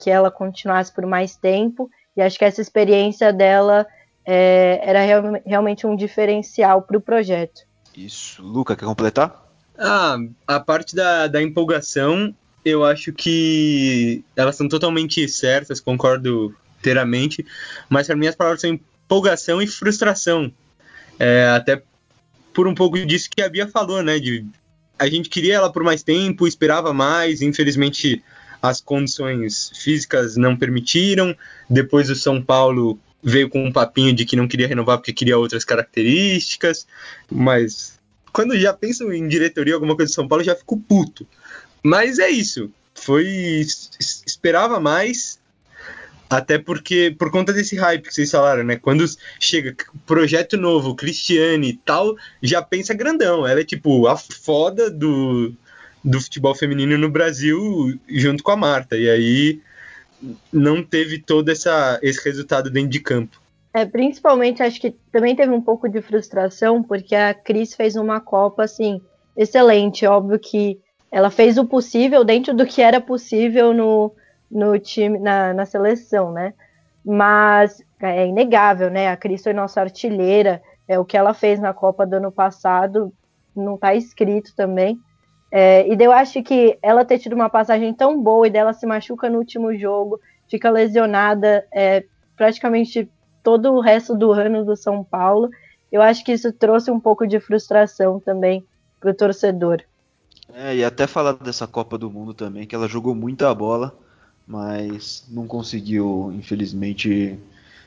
[0.00, 3.86] que ela continuasse por mais tempo, e acho que essa experiência dela
[4.24, 7.60] é, era real, realmente um diferencial para o projeto.
[7.94, 8.42] Isso.
[8.42, 9.44] Luca, quer completar?
[9.78, 10.16] Ah,
[10.46, 17.44] a parte da, da empolgação, eu acho que elas são totalmente certas, concordo inteiramente,
[17.88, 20.52] mas para mim as palavras são empolgação e frustração.
[21.18, 21.82] É, até
[22.52, 24.18] por um pouco disso que a Bia falou, né?
[24.18, 24.44] De
[24.98, 28.22] a gente queria ela por mais tempo, esperava mais, infelizmente
[28.62, 31.36] as condições físicas não permitiram.
[31.68, 35.38] Depois o São Paulo veio com um papinho de que não queria renovar porque queria
[35.38, 36.86] outras características,
[37.30, 37.98] mas
[38.32, 41.26] quando já penso em diretoria, alguma coisa de São Paulo, já fico puto.
[41.84, 42.70] Mas é isso.
[42.94, 43.26] Foi.
[44.26, 45.38] Esperava mais,
[46.30, 48.76] até porque, por conta desse hype que vocês falaram, né?
[48.76, 49.04] Quando
[49.38, 49.76] chega
[50.06, 53.46] projeto novo, Cristiane e tal, já pensa grandão.
[53.46, 55.52] Ela é tipo a foda do,
[56.02, 58.96] do futebol feminino no Brasil, junto com a Marta.
[58.96, 59.60] E aí
[60.52, 63.42] não teve todo essa, esse resultado dentro de campo.
[63.74, 68.20] É, principalmente acho que também teve um pouco de frustração, porque a Cris fez uma
[68.20, 69.00] Copa assim,
[69.36, 70.06] excelente.
[70.06, 70.78] Óbvio que
[71.14, 74.12] ela fez o possível dentro do que era possível no,
[74.50, 76.52] no time, na, na seleção, né?
[77.04, 79.08] Mas é inegável, né?
[79.08, 83.12] A Cris foi nossa artilheira, é o que ela fez na Copa do ano passado,
[83.54, 84.98] não está escrito também.
[85.52, 88.84] É, e eu acho que ela ter tido uma passagem tão boa e dela se
[88.84, 90.18] machuca no último jogo,
[90.50, 92.02] fica lesionada é,
[92.36, 93.08] praticamente
[93.40, 95.48] todo o resto do ano do São Paulo.
[95.92, 98.66] Eu acho que isso trouxe um pouco de frustração também
[98.98, 99.80] para o torcedor.
[100.52, 103.96] É, e até falar dessa Copa do Mundo também, que ela jogou muita bola,
[104.46, 107.38] mas não conseguiu, infelizmente,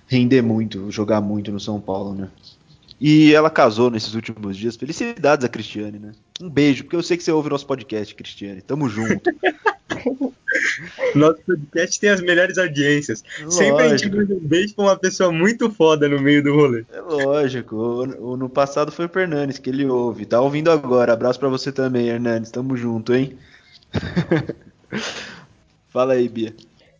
[0.08, 2.30] render muito, jogar muito no São Paulo, né?
[2.99, 4.76] E ela casou nesses últimos dias.
[4.76, 6.14] Felicidades a Cristiane, né?
[6.42, 8.62] Um beijo, porque eu sei que você ouve nosso podcast, Cristiane.
[8.62, 9.30] Tamo junto.
[11.16, 13.24] nosso podcast tem as melhores audiências.
[13.40, 13.52] Lógico.
[13.52, 16.86] Sempre a gente manda um beijo pra uma pessoa muito foda no meio do rolê.
[16.94, 17.76] É lógico.
[17.76, 20.28] O, o, no passado foi o Hernanes, que ele ouve.
[20.28, 21.14] Tá ouvindo agora.
[21.14, 22.52] Abraço para você também, Hernanes.
[22.52, 23.36] Tamo junto, hein?
[25.90, 26.54] Fala aí, Bia.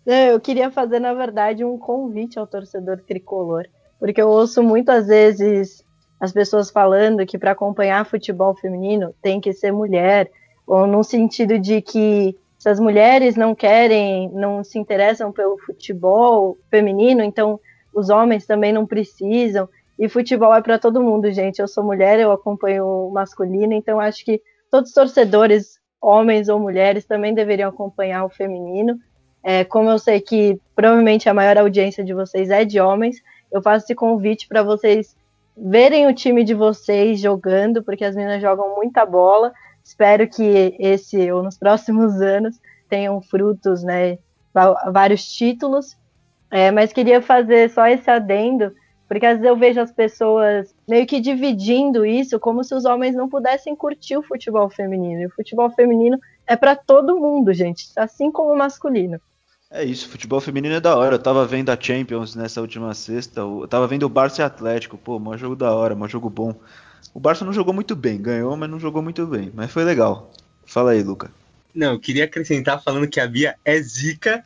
[0.06, 3.66] Eu queria fazer, na verdade, um convite ao torcedor tricolor,
[4.00, 5.84] porque eu ouço muitas vezes
[6.20, 10.30] as pessoas falando que para acompanhar futebol feminino tem que ser mulher,
[10.66, 16.58] ou no sentido de que se as mulheres não querem, não se interessam pelo futebol
[16.70, 17.60] feminino, então
[17.94, 19.70] os homens também não precisam.
[19.98, 21.60] E futebol é para todo mundo, gente.
[21.60, 26.60] Eu sou mulher, eu acompanho o masculino, então acho que todos os torcedores homens ou
[26.60, 29.00] mulheres também deveriam acompanhar o feminino.
[29.44, 33.18] É, como eu sei que provavelmente a maior audiência de vocês é de homens,
[33.52, 35.16] eu faço esse convite para vocês
[35.58, 39.52] verem o time de vocês jogando, porque as meninas jogam muita bola.
[39.84, 44.18] Espero que esse ou nos próximos anos tenham frutos, né,
[44.92, 45.98] vários títulos.
[46.50, 48.72] É, mas queria fazer só esse adendo
[49.08, 53.16] porque às vezes eu vejo as pessoas meio que dividindo isso como se os homens
[53.16, 55.22] não pudessem curtir o futebol feminino.
[55.22, 59.20] E o futebol feminino é para todo mundo, gente, assim como o masculino.
[59.70, 61.16] É isso, futebol feminino é da hora.
[61.16, 63.42] Eu tava vendo a Champions nessa última sexta.
[63.42, 64.98] Eu tava vendo o Barça e Atlético.
[64.98, 66.56] Pô, maior jogo da hora, maior jogo bom.
[67.14, 69.52] O Barça não jogou muito bem, ganhou, mas não jogou muito bem.
[69.54, 70.32] Mas foi legal.
[70.66, 71.32] Fala aí, Luca.
[71.76, 74.44] Não, eu queria acrescentar falando que a Bia é zica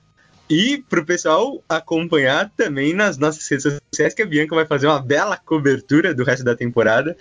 [0.50, 4.88] e para o pessoal acompanhar também nas nossas redes sociais, que a Bianca vai fazer
[4.88, 7.16] uma bela cobertura do resto da temporada.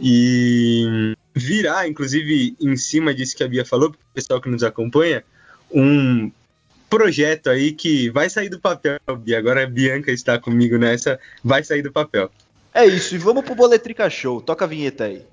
[0.00, 4.64] E virá, inclusive, em cima disso que a Bia falou, para o pessoal que nos
[4.64, 5.22] acompanha,
[5.70, 6.30] um
[6.92, 9.38] projeto aí que vai sair do papel, Bia.
[9.38, 12.30] Agora a Bianca está comigo nessa, vai sair do papel.
[12.74, 14.42] É isso, e vamos pro Boletrica Show.
[14.42, 15.24] Toca a vinheta aí.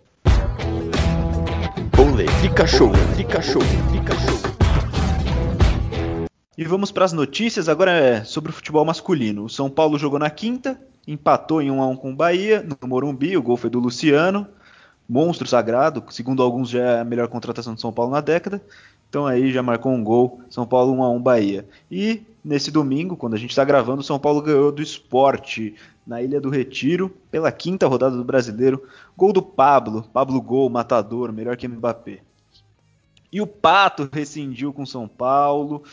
[1.97, 4.39] Boletrica Show, Boletrica Show, Boletrica Show.
[6.57, 7.67] E vamos para as notícias.
[7.67, 9.43] Agora é sobre o futebol masculino.
[9.43, 12.87] O São Paulo jogou na quinta, empatou em 1 a 1 com o Bahia, no
[12.87, 13.35] Morumbi.
[13.35, 14.47] O gol foi do Luciano.
[15.09, 18.61] Monstro sagrado, segundo alguns já é a melhor contratação de São Paulo na década.
[19.09, 21.67] Então aí já marcou um gol, São Paulo 1 a 1 Bahia.
[21.89, 26.39] E nesse domingo, quando a gente está gravando, São Paulo ganhou do Esporte na Ilha
[26.39, 28.83] do Retiro pela quinta rodada do Brasileiro.
[29.17, 32.19] Gol do Pablo, Pablo Gol, matador, melhor que Mbappé.
[33.31, 35.83] E o Pato rescindiu com São Paulo.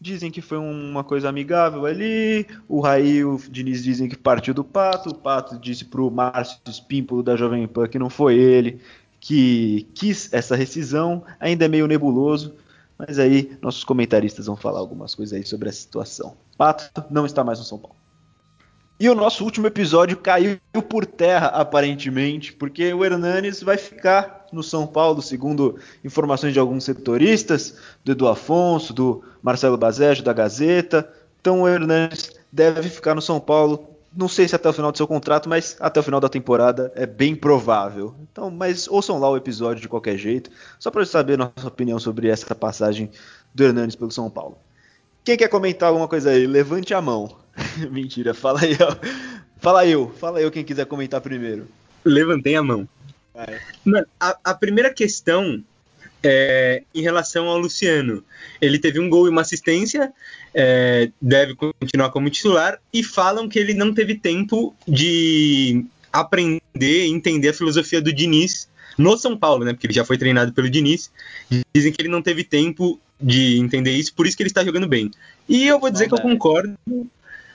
[0.00, 2.46] Dizem que foi uma coisa amigável ali.
[2.68, 5.10] O Raí e o Diniz dizem que partiu do Pato.
[5.10, 8.80] O Pato disse pro Márcio Espímpolo da Jovem Pan que não foi ele
[9.20, 11.22] que quis essa rescisão.
[11.38, 12.56] Ainda é meio nebuloso.
[12.98, 16.36] Mas aí nossos comentaristas vão falar algumas coisas aí sobre a situação.
[16.58, 17.96] Pato não está mais no São Paulo.
[18.98, 24.62] E o nosso último episódio caiu por terra, aparentemente, porque o Hernanes vai ficar no
[24.62, 31.10] São Paulo, segundo informações de alguns setoristas, do Edu Afonso, do Marcelo Bazejo, da Gazeta.
[31.40, 33.88] Então o Hernanes deve ficar no São Paulo.
[34.14, 36.92] Não sei se até o final do seu contrato, mas até o final da temporada
[36.96, 38.14] é bem provável.
[38.30, 42.28] Então, mas ouçam lá o episódio de qualquer jeito, só para saber nossa opinião sobre
[42.28, 43.10] essa passagem
[43.54, 44.58] do Hernanes pelo São Paulo.
[45.22, 46.46] Quem quer comentar alguma coisa aí?
[46.46, 47.36] Levante a mão.
[47.90, 48.76] Mentira, fala aí.
[48.80, 48.96] Ó.
[49.58, 51.68] Fala eu, fala eu quem quiser comentar primeiro.
[52.04, 52.88] Levantei a mão.
[53.84, 55.62] Mano, a, a, primeira questão
[56.22, 58.24] é, em relação ao Luciano.
[58.60, 60.12] Ele teve um gol e uma assistência,
[60.54, 66.60] é, deve continuar como titular, e falam que ele não teve tempo de aprender
[67.06, 68.68] e entender a filosofia do Diniz
[68.98, 69.72] no São Paulo, né?
[69.72, 71.10] Porque ele já foi treinado pelo Diniz.
[71.74, 74.88] Dizem que ele não teve tempo de entender isso, por isso que ele está jogando
[74.88, 75.10] bem.
[75.48, 76.76] E eu vou dizer não, que eu concordo.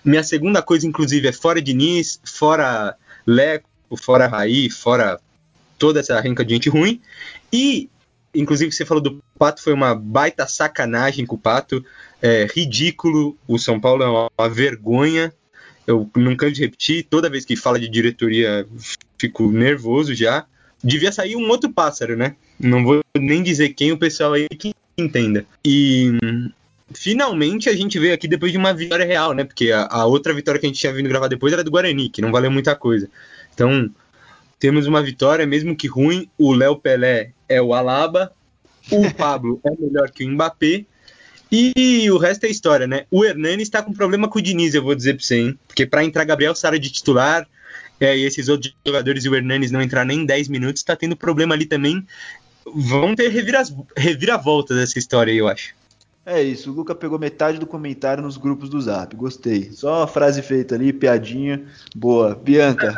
[0.03, 2.95] Minha segunda coisa, inclusive, é fora Diniz, fora
[3.25, 5.19] Leco, fora Raí, fora
[5.77, 7.01] toda essa renca de gente ruim.
[7.51, 7.89] E,
[8.35, 11.83] inclusive, você falou do Pato, foi uma baita sacanagem com o Pato.
[12.21, 13.37] É ridículo.
[13.47, 15.33] O São Paulo é uma, uma vergonha.
[15.87, 17.05] Eu não canso de repetir.
[17.09, 18.67] Toda vez que fala de diretoria,
[19.17, 20.45] fico nervoso já.
[20.83, 22.35] Devia sair um outro pássaro, né?
[22.59, 25.45] Não vou nem dizer quem, o pessoal aí que entenda.
[25.63, 26.11] E
[26.93, 29.43] finalmente a gente veio aqui depois de uma vitória real, né?
[29.43, 32.09] Porque a, a, outra vitória que a gente tinha vindo gravar depois era do Guarani,
[32.09, 33.09] que não valeu muita coisa.
[33.53, 33.89] Então,
[34.59, 36.29] temos uma vitória, mesmo que ruim.
[36.37, 38.31] O Léo Pelé é o Alaba,
[38.91, 40.85] o Pablo é melhor que o Mbappé.
[41.51, 43.05] E o resto é história, né?
[43.09, 45.59] O Hernani está com problema com o Diniz, eu vou dizer pra você, hein?
[45.67, 47.47] Porque para entrar Gabriel Sara de titular,
[47.99, 51.15] é, e esses outros jogadores e o Hernanes não entrar nem 10 minutos, tá tendo
[51.15, 52.05] problema ali também.
[52.65, 53.29] Vão ter
[53.95, 55.73] reviravoltas essa história aí, eu acho.
[56.25, 59.15] É isso, o Luca pegou metade do comentário nos grupos do Zap.
[59.15, 59.71] Gostei.
[59.71, 61.67] Só a frase feita ali, piadinha.
[61.95, 62.33] Boa.
[62.33, 62.95] Bianca.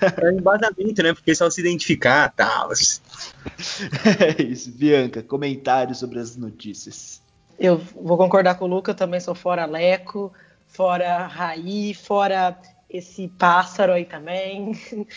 [0.00, 1.12] É, é embasamento, né?
[1.12, 2.70] Porque só se identificar tal.
[4.18, 4.72] é isso.
[4.72, 7.20] Bianca, comentário sobre as notícias.
[7.58, 10.32] Eu vou concordar com o Luca, também sou fora Leco,
[10.66, 12.58] fora Raí, fora
[12.88, 14.72] esse pássaro aí também.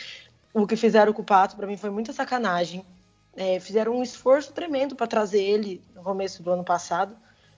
[0.53, 2.85] o que fizeram com o Pato, para mim, foi muita sacanagem.
[3.33, 7.15] É, fizeram um esforço tremendo para trazer ele no começo do ano passado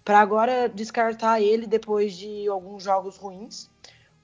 [0.07, 3.69] para agora descartar ele depois de alguns jogos ruins.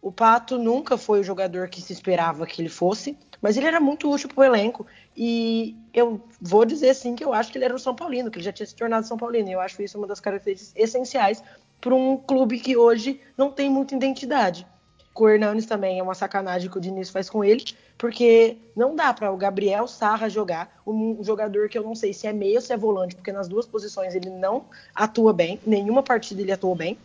[0.01, 3.81] O Pato nunca foi o jogador que se esperava que ele fosse, mas ele era
[3.81, 4.87] muito útil para o elenco.
[5.13, 8.37] E eu vou dizer sim que eu acho que ele era um São Paulino, que
[8.37, 9.51] ele já tinha se tornado São Paulino.
[9.51, 11.43] Eu acho isso uma das características essenciais
[11.81, 14.65] para um clube que hoje não tem muita identidade
[15.13, 17.63] com o Hernanes também é uma sacanagem que o Diniz faz com ele,
[17.97, 22.25] porque não dá para o Gabriel Sarra jogar, um jogador que eu não sei se
[22.25, 26.01] é meio ou se é volante, porque nas duas posições ele não atua bem, nenhuma
[26.01, 26.97] partida ele atuou bem.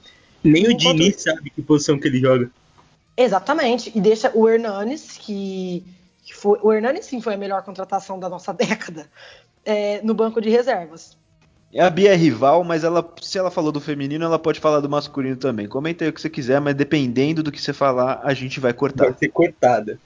[0.43, 2.51] Nem o Diniz sabe que posição que ele joga.
[3.17, 5.85] Exatamente, e deixa o Hernanes, que,
[6.25, 9.07] que foi, o Hernanes sim foi a melhor contratação da nossa década,
[9.65, 11.17] é, no banco de reservas.
[11.77, 14.89] A Bia é rival, mas ela, se ela falou do feminino, ela pode falar do
[14.89, 15.69] masculino também.
[15.69, 18.73] Comenta aí o que você quiser, mas dependendo do que você falar, a gente vai
[18.73, 19.05] cortar.
[19.05, 19.99] Vai ser cortada.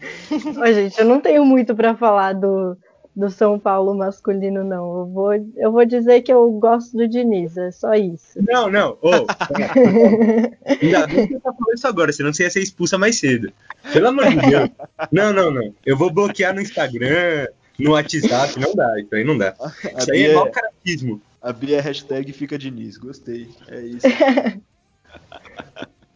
[0.30, 2.76] Oi, gente, eu não tenho muito para falar do,
[3.14, 5.00] do São Paulo masculino, não.
[5.00, 8.38] Eu vou, eu vou dizer que eu gosto do Diniz, é só isso.
[8.42, 8.96] Não, não.
[9.02, 9.10] Oh,
[10.66, 13.52] Ainda bem que você tá falando isso agora, senão você ia ser expulsa mais cedo.
[13.92, 14.70] Pelo amor de Deus.
[15.12, 15.74] Não, não, não.
[15.84, 17.46] Eu vou bloquear no Instagram,
[17.78, 19.54] no WhatsApp, não dá, isso aí não dá.
[19.58, 21.20] A isso aí é mau caratismo.
[21.42, 23.50] A Bia é hashtag fica Diniz, gostei.
[23.68, 24.06] É isso.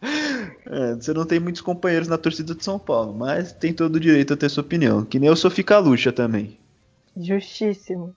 [0.01, 3.99] é, você não tem muitos companheiros na torcida de São Paulo, mas tem todo o
[3.99, 5.05] direito a ter sua opinião.
[5.05, 6.57] Que nem eu sou fica luxa também.
[7.15, 8.15] Justíssimo.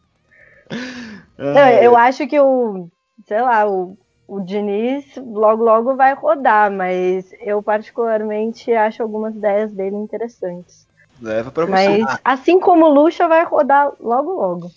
[1.38, 1.54] É.
[1.54, 2.88] Não, eu acho que o,
[3.26, 3.96] sei lá, o,
[4.28, 10.81] o Diniz logo logo vai rodar, mas eu particularmente acho algumas ideias dele interessantes.
[11.22, 11.98] Leva pra você.
[11.98, 14.72] Mas assim como o Lucha vai rodar logo logo.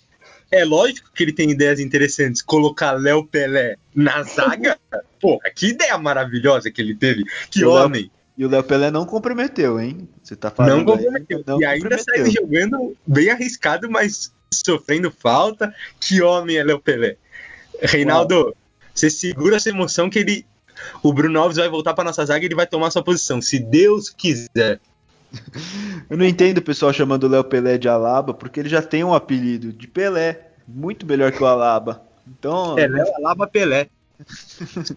[0.50, 2.40] É lógico que ele tem ideias interessantes.
[2.40, 4.78] Colocar Léo Pelé na zaga.
[5.20, 7.24] Porra, que ideia maravilhosa que ele teve.
[7.50, 8.02] Que e homem.
[8.02, 10.08] Léo, e o Léo Pelé não comprometeu, hein?
[10.22, 10.76] Você tá falando.
[10.76, 11.38] Não comprometeu.
[11.38, 15.74] Aí, não e ainda saiu jogando bem arriscado, mas sofrendo falta.
[15.98, 17.16] Que homem é Léo Pelé.
[17.82, 18.56] Reinaldo, Uau.
[18.94, 20.46] você segura essa emoção que ele.
[21.02, 23.42] O Bruno Alves vai voltar para nossa zaga e ele vai tomar sua posição.
[23.42, 24.78] Se Deus quiser.
[26.08, 29.02] Eu não entendo o pessoal chamando o Léo Pelé de Alaba, porque ele já tem
[29.04, 32.02] um apelido de Pelé, muito melhor que o Alaba.
[32.26, 33.88] Então, é Léo Alaba Pelé.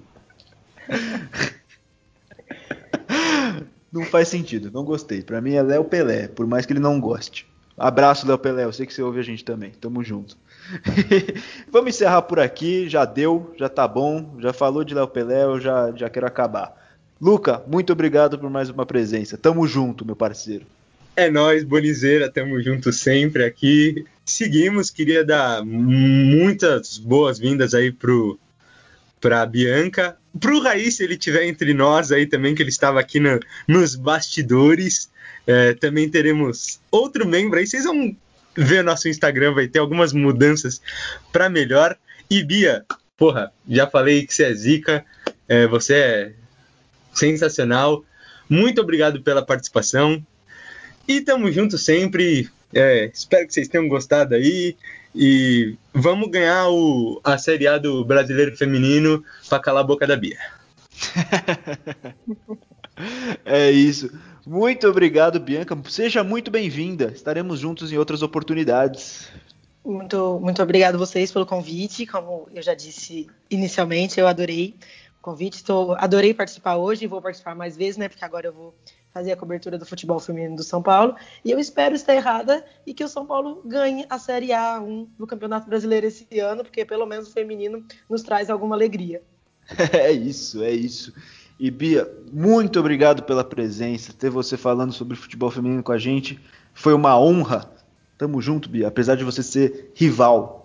[3.91, 5.21] não faz sentido, não gostei.
[5.21, 7.47] Para mim é Léo Pelé, por mais que ele não goste.
[7.77, 9.71] Abraço, Léo Pelé, eu sei que você ouve a gente também.
[9.71, 10.37] Tamo junto.
[11.71, 15.59] Vamos encerrar por aqui, já deu, já tá bom, já falou de Léo Pelé, eu
[15.59, 16.75] já, já quero acabar.
[17.21, 19.37] Luca, muito obrigado por mais uma presença.
[19.37, 20.65] Tamo junto, meu parceiro.
[21.15, 24.05] É nós, Bonizeira, tamo junto sempre aqui.
[24.25, 28.39] Seguimos, queria dar muitas boas-vindas aí pro
[29.19, 33.19] pra Bianca, pro Raí, se ele tiver entre nós aí também, que ele estava aqui
[33.19, 35.09] no, nos bastidores.
[35.45, 38.15] É, também teremos outro membro aí, vocês vão
[38.55, 40.81] ver nosso Instagram, vai ter algumas mudanças
[41.33, 41.97] para melhor.
[42.29, 42.85] E Bia,
[43.17, 45.05] porra, já falei que você é zica,
[45.49, 46.33] é, você é
[47.13, 48.03] sensacional.
[48.49, 50.23] Muito obrigado pela participação.
[51.07, 52.49] E tamo junto sempre.
[52.73, 54.75] É, espero que vocês tenham gostado aí.
[55.15, 60.15] E vamos ganhar o, a Série A do Brasileiro Feminino para calar a boca da
[60.15, 60.37] Bia.
[63.45, 64.11] é isso.
[64.45, 65.77] Muito obrigado, Bianca.
[65.89, 67.11] Seja muito bem-vinda.
[67.13, 69.29] Estaremos juntos em outras oportunidades.
[69.83, 72.05] Muito, muito obrigado vocês pelo convite.
[72.05, 74.75] Como eu já disse inicialmente, eu adorei
[75.21, 75.63] convite.
[75.63, 78.09] Tô, adorei participar hoje e vou participar mais vezes, né?
[78.09, 78.75] Porque agora eu vou
[79.13, 81.15] fazer a cobertura do futebol feminino do São Paulo.
[81.43, 85.27] E eu espero estar errada e que o São Paulo ganhe a Série A1 do
[85.27, 89.21] Campeonato Brasileiro esse ano, porque pelo menos o feminino nos traz alguma alegria.
[89.93, 91.13] É isso, é isso.
[91.59, 96.39] E Bia, muito obrigado pela presença, ter você falando sobre futebol feminino com a gente.
[96.73, 97.69] Foi uma honra.
[98.17, 100.58] Tamo junto, Bia, apesar de você ser rival.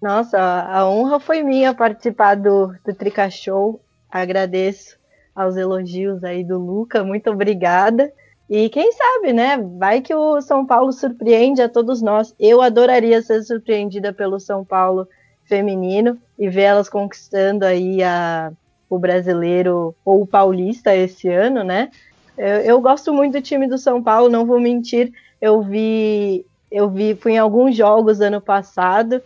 [0.00, 3.80] Nossa, a honra foi minha participar do, do Trica Show.
[4.10, 4.98] Agradeço
[5.34, 8.10] aos elogios aí do Luca, muito obrigada.
[8.48, 9.58] E quem sabe, né?
[9.78, 12.34] Vai que o São Paulo surpreende a todos nós.
[12.40, 15.06] Eu adoraria ser surpreendida pelo São Paulo
[15.44, 18.50] feminino e ver elas conquistando aí a,
[18.88, 21.90] o brasileiro ou o paulista esse ano, né?
[22.36, 25.12] Eu, eu, gosto muito do time do São Paulo, não vou mentir.
[25.40, 29.22] Eu vi, eu vi, fui em alguns jogos ano passado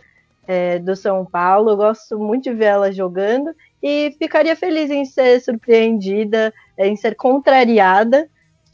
[0.47, 1.71] é, do São Paulo.
[1.71, 7.15] Eu gosto muito de ver ela jogando e ficaria feliz em ser surpreendida, em ser
[7.15, 8.27] contrariada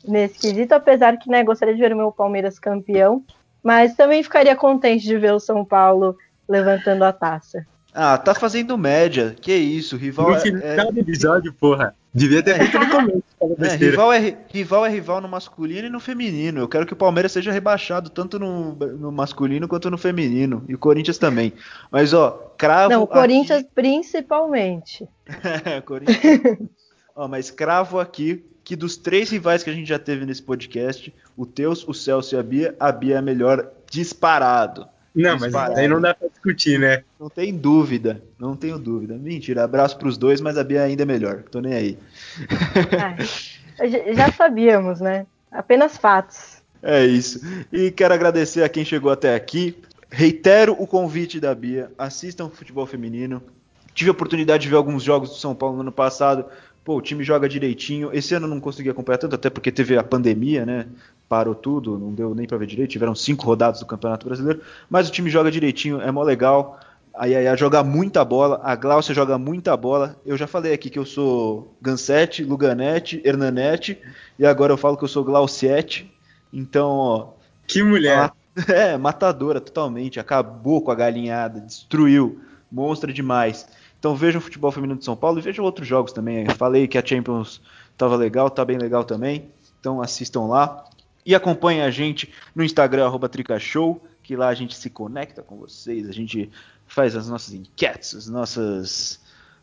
[0.08, 3.24] nesse quesito, apesar que né, gostaria de ver o meu Palmeiras campeão,
[3.64, 6.16] mas também ficaria contente de ver o São Paulo
[6.48, 7.66] levantando a taça.
[7.94, 9.36] Ah, tá fazendo média.
[9.40, 10.92] Que isso, rival no é, final é...
[10.92, 11.96] do episódio, porra.
[12.14, 13.24] Devia ter feito no começo.
[13.60, 16.60] É, rival, é, rival é rival no masculino e no feminino.
[16.60, 20.64] Eu quero que o Palmeiras seja rebaixado tanto no, no masculino quanto no feminino.
[20.68, 21.54] E o Corinthians também.
[21.90, 22.90] Mas, ó, cravo.
[22.90, 23.70] Não, o Corinthians aqui...
[23.74, 25.08] principalmente.
[25.66, 26.60] é, Corinthians.
[27.16, 31.14] ó, mas cravo aqui que dos três rivais que a gente já teve nesse podcast,
[31.36, 34.88] o Teus, o Celso e a Bia, a Bia é melhor disparado.
[35.14, 37.04] Não, mas aí não dá pra discutir, né?
[37.20, 39.16] Não tem dúvida, não tenho dúvida.
[39.16, 41.44] Mentira, abraço pros dois, mas a Bia ainda é melhor.
[41.44, 41.98] Tô nem aí.
[42.98, 43.16] Ah,
[44.14, 45.26] já sabíamos, né?
[45.52, 46.62] Apenas fatos.
[46.82, 47.42] É isso.
[47.72, 49.78] E quero agradecer a quem chegou até aqui.
[50.10, 51.92] Reitero o convite da Bia.
[51.98, 53.44] Assistam futebol feminino.
[53.94, 56.46] Tive a oportunidade de ver alguns jogos do São Paulo no ano passado.
[56.84, 58.10] Pô, o time joga direitinho.
[58.14, 60.88] Esse ano não consegui acompanhar tanto, até porque teve a pandemia, né?
[61.32, 62.92] Parou tudo, não deu nem para ver direito.
[62.92, 64.60] Tiveram cinco rodadas do Campeonato Brasileiro.
[64.90, 66.78] Mas o time joga direitinho, é mó legal.
[67.16, 70.18] A Yaya joga muita bola, a Glaucia joga muita bola.
[70.26, 73.98] Eu já falei aqui que eu sou Gansete, Luganete, Hernanete,
[74.38, 76.14] e agora eu falo que eu sou Glauciete.
[76.52, 77.30] Então, ó.
[77.66, 78.34] Que mulher!
[78.68, 80.20] É, matadora totalmente.
[80.20, 82.42] Acabou com a galinhada, destruiu.
[82.70, 83.66] Monstra demais.
[83.98, 86.46] Então vejam o futebol feminino de São Paulo e vejam outros jogos também.
[86.46, 87.62] Eu falei que a Champions
[87.94, 89.50] estava legal, tá bem legal também.
[89.80, 90.84] Então assistam lá.
[91.26, 95.58] E acompanhem a gente no Instagram, arroba Tricashow, que lá a gente se conecta com
[95.58, 96.50] vocês, a gente
[96.88, 99.20] faz as nossas enquetes, as nossas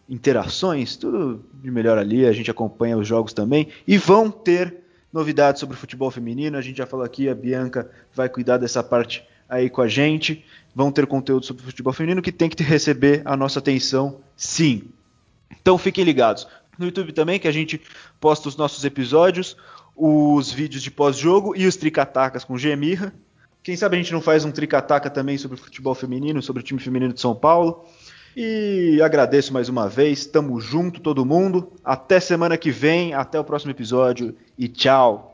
[0.08, 3.68] interações, tudo de melhor ali, a gente acompanha os jogos também.
[3.86, 4.76] E vão ter
[5.12, 8.82] novidades sobre o futebol feminino, a gente já falou aqui, a Bianca vai cuidar dessa
[8.82, 10.44] parte aí com a gente.
[10.74, 14.84] Vão ter conteúdo sobre futebol feminino que tem que receber a nossa atenção, sim.
[15.50, 16.46] Então fiquem ligados.
[16.78, 17.80] No YouTube também, que a gente
[18.20, 19.56] posta os nossos episódios,
[19.98, 23.12] os vídeos de pós-jogo e os tricatacas com Gemirra.
[23.62, 26.80] Quem sabe a gente não faz um tricataca também sobre futebol feminino, sobre o time
[26.80, 27.84] feminino de São Paulo.
[28.36, 30.24] E agradeço mais uma vez.
[30.24, 31.72] Tamo junto, todo mundo.
[31.84, 35.27] Até semana que vem, até o próximo episódio e tchau.